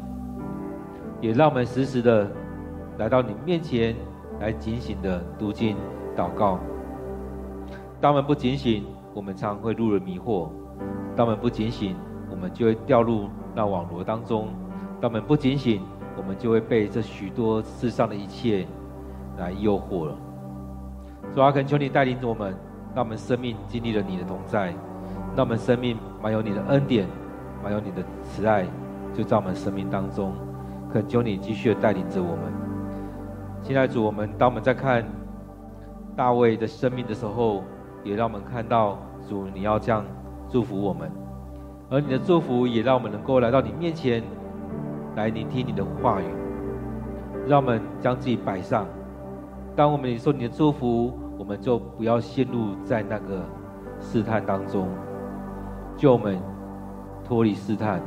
[1.21, 2.29] 也让我们时时的
[2.97, 3.95] 来到你面前，
[4.41, 5.77] 来警醒的读经
[6.17, 6.59] 祷告。
[8.01, 10.49] 当我们不警醒，我们常会入了迷惑；
[11.15, 11.95] 当我们不警醒，
[12.31, 14.47] 我们就会掉入那网罗当中；
[15.01, 15.83] 当我们不警醒，
[16.17, 18.67] 我们就会被这许多世上的一切
[19.39, 20.17] 来诱惑了。
[21.35, 22.55] 主啊，恳求你带领着我们，
[22.95, 24.75] 让我们生命经历了你的同在，
[25.37, 27.07] 让我们生命满有你的恩典。
[27.63, 28.67] 还有你的慈爱，
[29.13, 30.33] 就在我们生命当中，
[30.91, 32.51] 恳求你继续的带领着我们。
[33.63, 35.05] 现在主，我们当我们在看
[36.17, 37.63] 大卫的生命的时候，
[38.03, 38.99] 也让我们看到
[39.29, 40.03] 主你要这样
[40.49, 41.11] 祝福我们，
[41.91, 44.23] 而你的祝福也让我们能够来到你面前，
[45.17, 46.25] 来聆听你的话语，
[47.47, 48.87] 让我们将自己摆上。
[49.75, 53.43] 当我们领受你的祝福，我们就不要陷入在那个
[53.99, 54.89] 试探当中，
[55.97, 56.41] 救我们。
[57.23, 58.01] 脱离试探，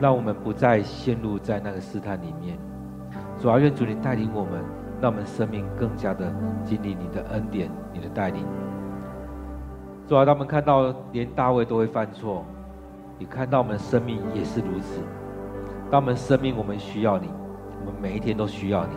[0.00, 2.58] 让我们不再陷入在那个试探里面。
[3.38, 4.64] 主啊，愿主你带领我们，
[5.00, 6.34] 让我们生命更加的
[6.64, 8.44] 经历你的恩典、你的带领。
[10.08, 12.44] 主啊，当我们看到连大卫都会犯错，
[13.18, 15.02] 你看到我们生命也是如此。
[15.90, 17.28] 当我们生命我们需要你，
[17.84, 18.92] 我们每一天都需要你，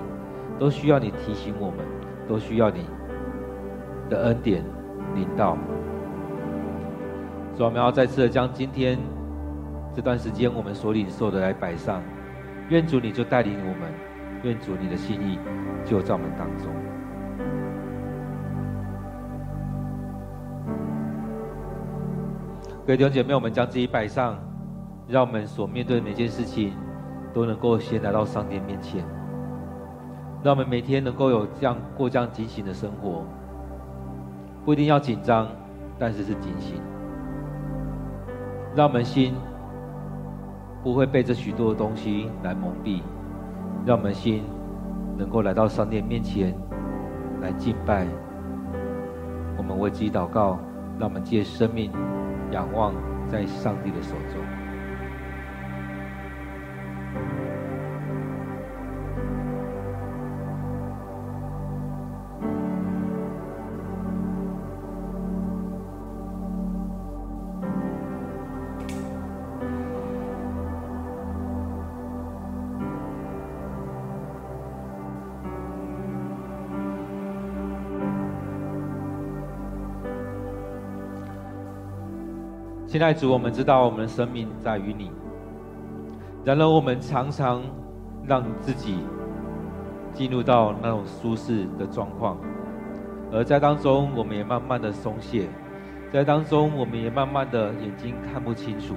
[0.60, 1.78] 都需要你提醒我们，
[2.28, 2.86] 都需要你
[4.07, 4.64] 的恩典
[5.16, 5.57] 领导。
[7.57, 8.99] 主，我们要再次的将今天
[9.95, 12.03] 这段时间我们所领受的来摆上，
[12.70, 13.91] 愿主你就带领我们，
[14.43, 15.39] 愿主你的心意
[15.84, 16.72] 就在我们当中。
[22.90, 24.36] 各位弟兄姐妹，我们将自己摆上，
[25.08, 26.74] 让我们所面对的每件事情
[27.32, 29.06] 都能够先来到上帝面前，
[30.42, 33.24] 让我们每天能够有这样过这样警醒的生活，
[34.66, 35.48] 不一定要紧张，
[36.00, 36.82] 但是是警醒。
[38.76, 39.36] 让我们心
[40.84, 43.04] 不会被这许多的东西来蒙蔽，
[43.86, 44.42] 让我们心
[45.16, 46.56] 能够来到上帝面前
[47.40, 48.08] 来敬拜。
[49.58, 50.58] 我们为自己祷告，
[50.98, 51.92] 让我们借生命
[52.52, 52.93] 仰望
[53.28, 54.59] 在上帝的手中。
[83.00, 85.10] 亲爱主，我们知道我们的生命在于你。
[86.43, 87.62] 然而，我们常常
[88.28, 88.97] 让自己
[90.12, 92.38] 进入到那种舒适的状况，
[93.32, 95.47] 而在当中，我们也慢慢的松懈，
[96.12, 98.95] 在当中，我们也慢慢的眼睛看不清楚，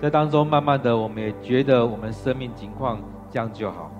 [0.00, 2.98] 在当中，慢慢的，我们也觉得我们生命情况
[3.28, 3.92] 这样就好。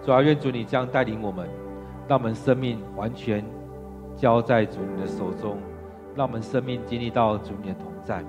[0.00, 1.48] 主啊，愿主你这样带领我们，
[2.06, 3.44] 让我们生命完全
[4.14, 5.58] 交在主你的手中。
[6.18, 8.24] 让我们生命经历到主你的同在。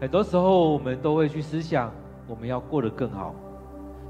[0.00, 1.88] 很多时候，我们都会去思想，
[2.26, 3.32] 我们要过得更好。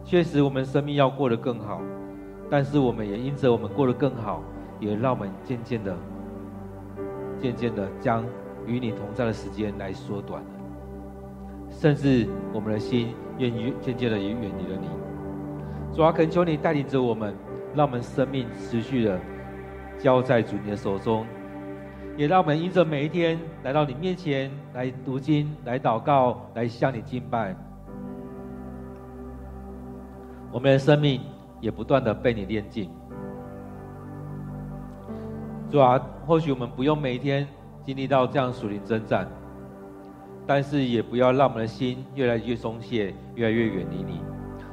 [0.03, 1.83] 确实，我们生命要过得更好，
[2.49, 4.43] 但是我们也因着我们过得更好，
[4.79, 5.95] 也让我们渐渐的、
[7.39, 8.25] 渐渐的将
[8.67, 10.49] 与你同在的时间来缩短了。
[11.69, 14.89] 甚至我们的心愿意渐渐的也远离了你。
[15.95, 17.35] 主啊，恳求你带领着我们，
[17.75, 19.21] 让我们生命持续的
[19.99, 21.27] 交在主你的手中。
[22.21, 27.57] 也让我们因着每一天来到你面前来读经、来祷告、来向你敬拜，
[30.53, 31.23] 我们的生命
[31.63, 32.91] 也不断的被你炼净。
[35.71, 37.49] 主啊，或许我们不用每一天
[37.87, 39.27] 经历到这样属灵征战，
[40.47, 44.21] 但是也不要让我们的心越来越松懈，越来越远离你。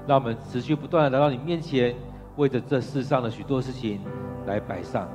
[0.05, 1.95] 让我们持续不断的来到你面前，
[2.35, 4.01] 为着这世上的许多事情
[4.45, 5.07] 来摆上。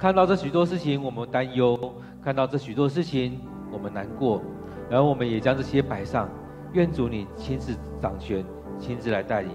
[0.00, 1.76] 看到这许多事情，我们担忧；
[2.24, 3.38] 看到这许多事情，
[3.70, 4.40] 我们难过。
[4.88, 6.26] 然后我们也将这些摆上，
[6.72, 8.42] 愿主你亲自掌权，
[8.78, 9.50] 亲自来带领。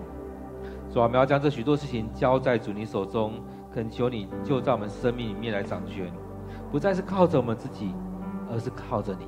[0.94, 3.42] 主啊，我们要将这许多事情交在主你手中，
[3.74, 6.14] 恳求你就在我们生命里面来掌权，
[6.72, 7.92] 不再是靠着我们自己，
[8.52, 9.26] 而是靠着你。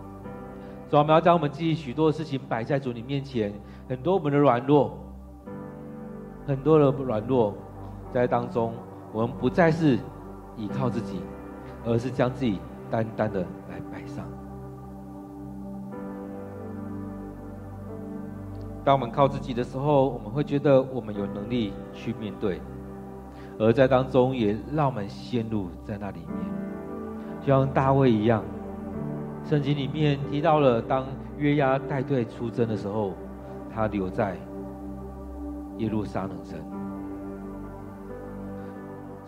[0.88, 3.52] 主啊，我们要将我们自己许多的事情摆在主你面前，
[3.90, 4.96] 很多我们的软弱，
[6.46, 7.56] 很多的软弱
[8.14, 8.72] 在当中，
[9.12, 9.98] 我们不再是
[10.58, 11.22] 依靠自己，
[11.86, 14.26] 而是将自己单单的来摆上。
[18.84, 22.62] 当我们靠自己的时候，我们会觉得我们有能力去面对，
[23.60, 26.38] 而在当中也让我们陷入在那里面，
[27.42, 28.44] 就像大卫一样。
[29.44, 31.06] 圣经里面提到了，当
[31.38, 33.14] 约押带队出征的时候，
[33.74, 34.38] 他留在
[35.78, 36.77] 耶路撒冷城。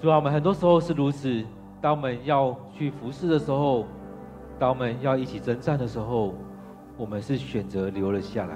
[0.02, 1.44] 主啊，我们很多时候是如此，
[1.82, 3.86] 当我们要去服侍的时候，
[4.58, 6.34] 当我们要一起征战的时候，
[6.96, 8.56] 我们是选择留了下来。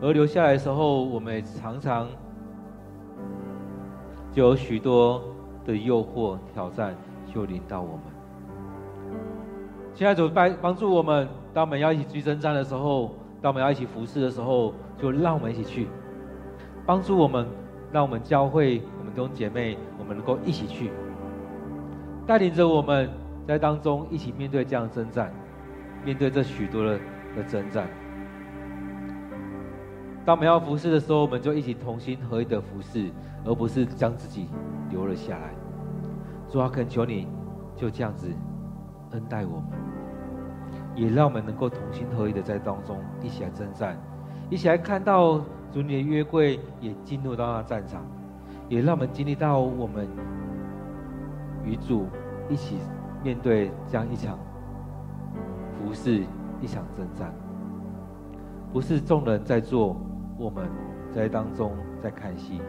[0.00, 2.08] 而留下来的时候，我们也常常
[4.32, 5.22] 就有许多
[5.66, 6.94] 的诱惑、挑战
[7.26, 8.00] 就临到我们。
[9.92, 13.10] 现在主帮帮助我们，当我们要一起去征战的时候，
[13.42, 15.86] 当我们要一起服侍的时候，就让我们一起去
[16.86, 17.46] 帮助我们，
[17.92, 18.80] 让我们教会
[19.18, 20.92] 弟兄姐妹，我们能够一起去
[22.24, 23.10] 带领着我们
[23.48, 25.32] 在当中一起面对这样的征战，
[26.04, 27.00] 面对这许多的
[27.34, 27.88] 的征战。
[30.24, 33.10] 当我们要服侍的时候，我们就一起同心合意的服侍，
[33.44, 34.46] 而不是将自己
[34.88, 35.52] 留了下来。
[36.48, 37.26] 主啊，恳求你，
[37.74, 38.28] 就这样子
[39.10, 39.70] 恩待我们，
[40.94, 43.98] 也让我们能够同心合意的在当中一起来征战，
[44.48, 45.38] 一起来看到
[45.72, 48.06] 主你的约柜也进入到那战场，
[48.68, 50.08] 也让我们经历到我们
[51.64, 52.06] 与主
[52.48, 52.78] 一起
[53.22, 54.38] 面对这样一场
[55.78, 56.24] 服侍，
[56.60, 57.32] 一场征战，
[58.72, 59.96] 不是众人在做。
[60.40, 60.70] 我们
[61.12, 62.60] 在当中在看戏，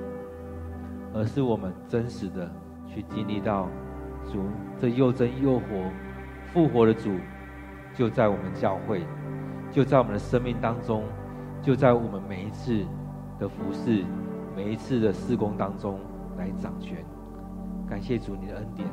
[1.13, 2.51] 而是我们真实的
[2.87, 3.67] 去经历到
[4.25, 4.39] 主
[4.79, 5.65] 这又真又活
[6.51, 7.11] 复活的主，
[7.93, 9.05] 就在我们教会，
[9.69, 11.03] 就在我们的生命当中，
[11.61, 12.83] 就在我们每一次
[13.37, 14.03] 的服侍、
[14.61, 15.97] 每一次的事工当中
[16.37, 16.97] 来掌权。
[17.87, 18.85] 感谢主你的恩典。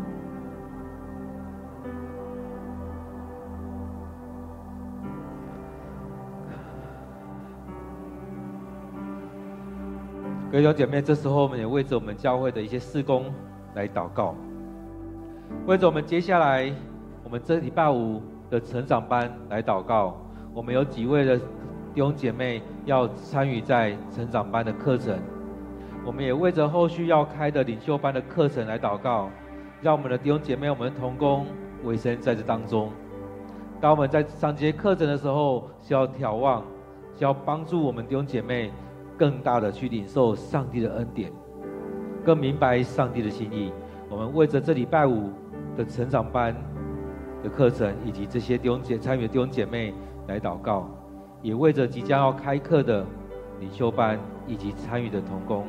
[10.52, 13.24] 各位弟兄姐妹，这时候我们也为着我们教会的一些事工
[13.74, 14.36] 来祷告，
[15.66, 16.72] 为着我们接下来
[17.24, 20.16] 我们这礼拜五的成长班来祷告。
[20.54, 25.18] 我们有几位的弟兄姐妹要参与在成长班的课程，
[26.06, 29.28] 我们也为着后续要开的领袖班的课程来祷告，
[29.82, 31.44] 让我们的弟兄姐妹、我们的同工
[31.82, 32.90] 委身在这当中。
[33.80, 36.62] 当我们在上这些课程的时候，需要眺望，
[37.16, 38.72] 需要帮助我们弟兄姐妹。
[39.18, 41.32] 更大的去领受上帝的恩典，
[42.22, 43.72] 更明白上帝的心意。
[44.10, 45.30] 我们为着这礼拜五
[45.74, 46.54] 的成长班
[47.42, 49.94] 的课程，以及这些弟兄姐参与的弟兄姐妹
[50.28, 50.90] 来祷告，
[51.40, 53.06] 也为着即将要开课的
[53.58, 55.66] 领袖班以及参与的同工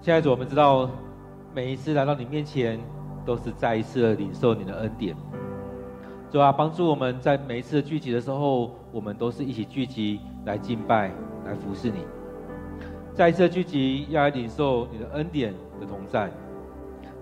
[0.00, 0.88] 现在主，我们知道，
[1.52, 2.78] 每一次来到你面前，
[3.26, 5.14] 都是再一次的领受你的恩典。
[6.30, 11.10] 主啊，帮助我们在每一次聚集的时候，我们都是一起聚集来敬拜、
[11.44, 12.04] 来服侍你。
[13.12, 16.30] 再一次聚集，要来领受你的恩典的同在。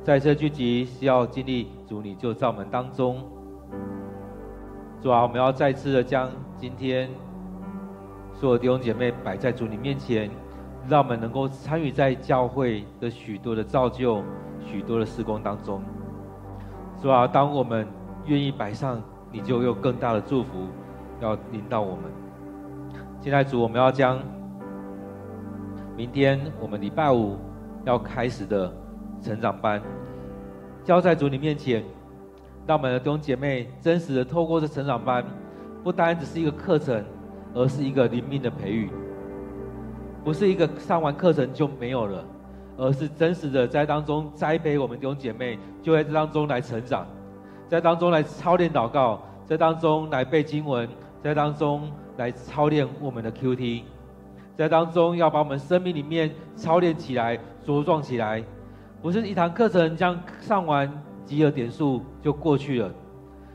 [0.05, 3.25] 再一次聚集，需要经历主你就在我们当中。
[5.01, 7.09] 主啊，我们要再次的将今天
[8.35, 10.31] 所有弟兄姐妹摆在主你面前。
[10.89, 14.23] 让我们能够参与在教会的许多的造就、
[14.61, 15.83] 许多的事工当中，
[17.01, 17.27] 是吧？
[17.27, 17.87] 当我们
[18.27, 20.69] 愿意摆上，你就有更大的祝福
[21.21, 22.05] 要临到我们。
[23.21, 24.19] 现在主，我们要将
[25.97, 27.37] 明天我们礼拜五
[27.85, 28.73] 要开始的
[29.21, 29.83] 成长班
[30.85, 31.83] 交在主你面前，
[32.65, 35.25] 让我们的弟兄姐妹真实的透过这成长班，
[35.83, 37.05] 不单只是一个课程，
[37.55, 38.89] 而是一个灵命的培育。
[40.27, 42.25] 不是一个上完课程就没有了，
[42.77, 47.07] 而是真实的在当中栽培我们弟兄姐妹，就在这当中来成长，
[47.69, 50.89] 在当中来操练祷告，在当中来背经文，
[51.23, 53.83] 在当中来操练我们的 QT，
[54.57, 58.43] 在当中要把我们生命里面操练起来、茁壮起来，
[59.01, 60.93] 不是一堂课程这样上完
[61.25, 62.91] 集合点数就过去了，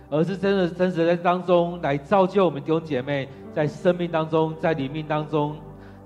[0.09, 5.57] 而是真的真实的在当中来造就我们弟兄姐妹，在生命当中、在灵命当中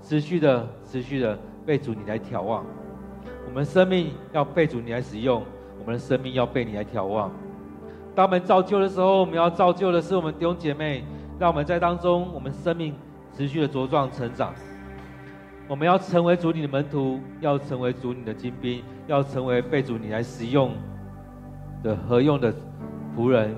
[0.06, 1.36] 持续的、持续的
[1.66, 2.64] 被主你来眺望。
[3.44, 5.42] 我们生命要被主你来使用，
[5.80, 7.28] 我们的生命要被你来眺望。
[8.14, 11.02] 当我们造就的时候，我们要造就的是我们弟兄姐妹，
[11.40, 12.94] 让我们在当中，我们生命
[13.32, 14.54] 持续的茁壮成长。
[15.66, 20.70] 我们要成为主你的门徒，要成为主你的精兵，要成为被主你来使用
[21.82, 22.54] 的合用的
[23.16, 23.56] 仆人，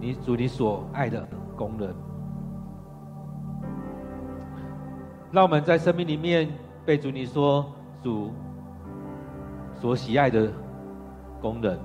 [0.00, 1.94] 你主你所爱的工人。
[5.32, 6.48] 让我们在生命里面
[6.84, 7.66] 被主你说
[8.02, 8.30] 主。
[9.74, 10.48] 所喜爱的
[11.40, 11.76] 工人，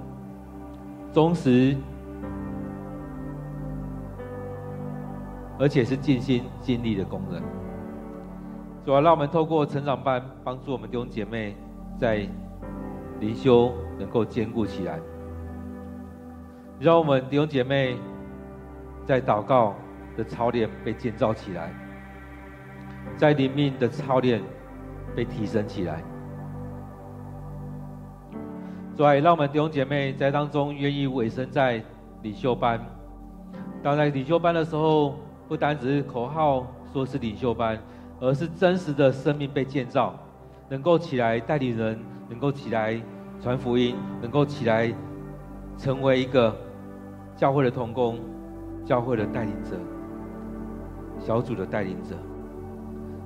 [1.12, 1.76] 忠实，
[5.58, 7.42] 而且是尽心尽力的工人。
[8.86, 11.58] 主要让我们透过成长班，帮助我们弟兄姐妹
[11.98, 12.18] 在
[13.20, 15.00] 灵修能够坚固起来，
[16.80, 17.98] 让我们弟兄姐妹
[19.06, 19.74] 在祷告
[20.16, 21.74] 的操练被建造起来，
[23.16, 24.42] 在灵命的操练
[25.16, 26.04] 被提升起来。
[28.96, 31.84] 主啊，让我们弟兄姐妹在当中愿意委身在
[32.24, 32.84] 领袖班。
[33.84, 35.14] 当在领袖班的时候，
[35.48, 37.80] 不单只是口号说是领袖班，
[38.20, 40.16] 而是真实的生命被建造，
[40.68, 43.00] 能够起来带领人，能够起来
[43.40, 44.92] 传福音，能够起来
[45.78, 46.56] 成为一个
[47.36, 48.18] 教会的同工、
[48.84, 49.78] 教会的带领者、
[51.20, 52.16] 小组的带领者。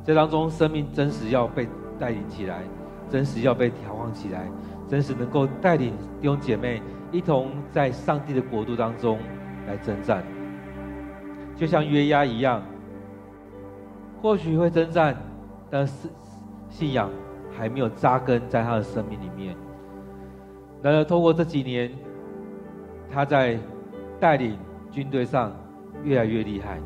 [0.04, 1.68] 这当中，生命真实要被
[2.00, 2.64] 带领起来，
[3.10, 4.48] 真实要被调换起来。
[4.88, 6.82] 真实能够带领弟兄姐妹
[7.14, 9.20] 一同在上帝的国度当中
[9.66, 10.22] 来征战，
[11.56, 12.62] 就像约押一样，
[14.22, 15.16] 或许会征战，
[15.70, 16.10] 但是
[16.68, 17.10] 信仰
[17.58, 19.56] 还没有扎根在他的生命里面。
[20.82, 21.90] 然而，透过这几年，
[23.10, 23.58] 他在
[24.20, 24.58] 带领
[24.92, 25.54] 军队上
[26.04, 26.80] 越来越厉害，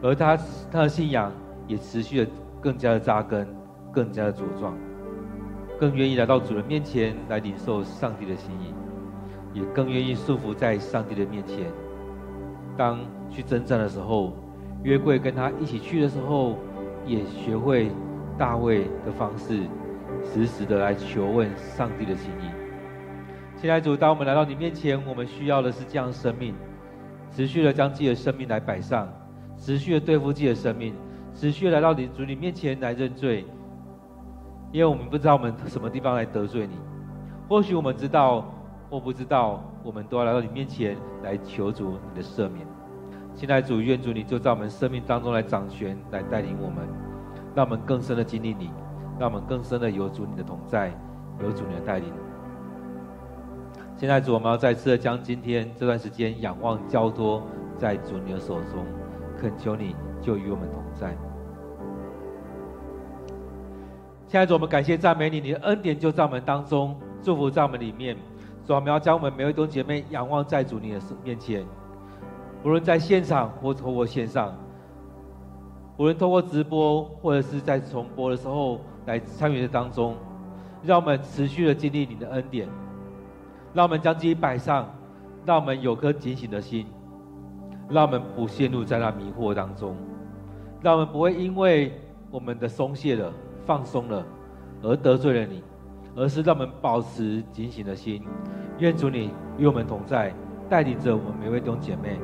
[0.00, 0.38] 而他
[0.70, 1.30] 他的信仰
[1.68, 3.46] 也持续的更加的扎根，
[3.92, 4.76] 更加的茁壮。
[5.78, 8.74] 更愿意来到主人面前来领受上帝的心意，
[9.54, 11.70] 也更愿意束缚在上帝的面前。
[12.76, 12.98] 当
[13.30, 14.32] 去征战的时候，
[14.82, 16.56] 约柜跟他一起去的时候，
[17.06, 17.92] 也学会
[18.36, 19.62] 大卫的方式，
[20.24, 22.50] 时时的来求问上帝的心意。
[23.56, 26.54] 亲爱的主，当我们来到你面前，我们需要的是这样生命，
[27.30, 29.08] 持续的将自己的生命来摆上，
[29.56, 30.94] 持续的对付自己的生命，
[31.38, 33.46] 持续来到你主你面前来认罪。
[34.72, 36.74] 因为我们不知道我们什么地方来得罪你，
[37.48, 38.44] 或许我们知道
[38.90, 42.66] 或不知道，我们都要来到你面前来求主你的赦免。
[43.36, 46.86] 现在主，愿主你就在我们生命当中来掌权，来带领我们，
[47.54, 48.68] 让我们更深的经历你，
[49.16, 50.92] 让我们更深的有主你的同在，
[51.40, 52.12] 有主你的带领。
[53.96, 57.42] 现在主，我们要再次的将今天这段时间仰望交托
[57.78, 58.84] 在主你的手中，
[59.40, 61.16] 恳求你就与我们同在。
[64.28, 68.14] 现在主，我们感谢赞美你，你的恩典就在我们当中，祝福在我们里面。
[68.66, 71.64] 主，我们要将我们每一位弟兄姐妹仰望在主你的面前，
[72.62, 74.54] 无论在现场或透过线上，
[75.96, 80.14] 无论透过直播或者是在重播的时候来参与的当中，
[80.82, 82.68] 让我们持续的经历你的恩典，
[83.72, 84.94] 让我们将自己摆上，
[85.46, 86.84] 让我们有颗警醒的心，
[87.88, 89.96] 让我们不陷入在那迷惑当中，
[90.82, 91.98] 让我们不会因为
[92.30, 93.32] 我们的松懈了。
[93.68, 94.24] 放松了，
[94.80, 95.62] 而得罪了你，
[96.16, 98.24] 而是让我们保持警醒的心。
[98.78, 100.32] 愿主你与我们同在，
[100.70, 102.18] 带领着我们每位弟兄姐妹。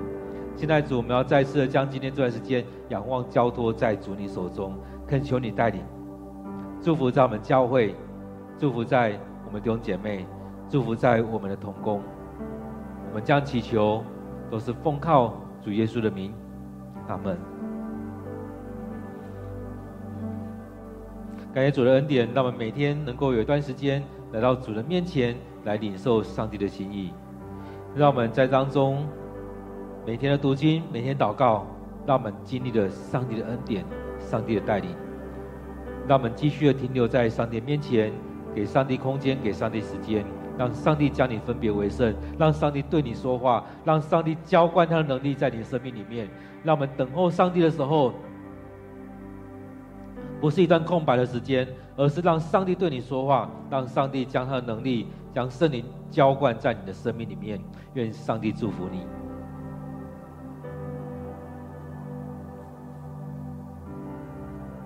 [0.56, 4.74] 现在主，我们要再次的将今天这段时间仰望交托在主你手中，
[5.06, 5.82] 恳求你带领，
[6.80, 7.94] 祝福在我们教会，
[8.58, 10.24] 祝福在我们弟兄姐妹，
[10.70, 12.00] 祝福在我们的同工。
[13.10, 14.02] 我们将祈求
[14.50, 16.32] 都是奉靠主耶稣的名，
[17.06, 17.53] 阿门。
[21.54, 24.02] 感谢主的恩典，让我们每天能够有一段时间
[24.32, 27.12] 来到主的面前来领受上帝的心意。
[27.94, 29.06] 让我们在当中
[30.04, 31.64] 每天的读经、每天祷告，
[32.04, 33.84] 让我们经历了上帝的恩典、
[34.18, 34.90] 上帝的带领。
[36.08, 38.12] 让我们继续的停留在上帝面前，
[38.52, 40.24] 给上帝空间，给上帝时间，
[40.58, 46.28] 让上帝将你分别为圣，让上帝对你说话，让上帝浇灌他的能力在你的生命里面。
[46.64, 48.12] 让我们等候上帝的时候。
[50.44, 51.66] 不是一段空白的时间，
[51.96, 57.58] 而是让上帝对你说话，让上帝将他的能力、将圣灵浇灌在你的生命里面。
[57.94, 59.06] 愿上帝祝福你。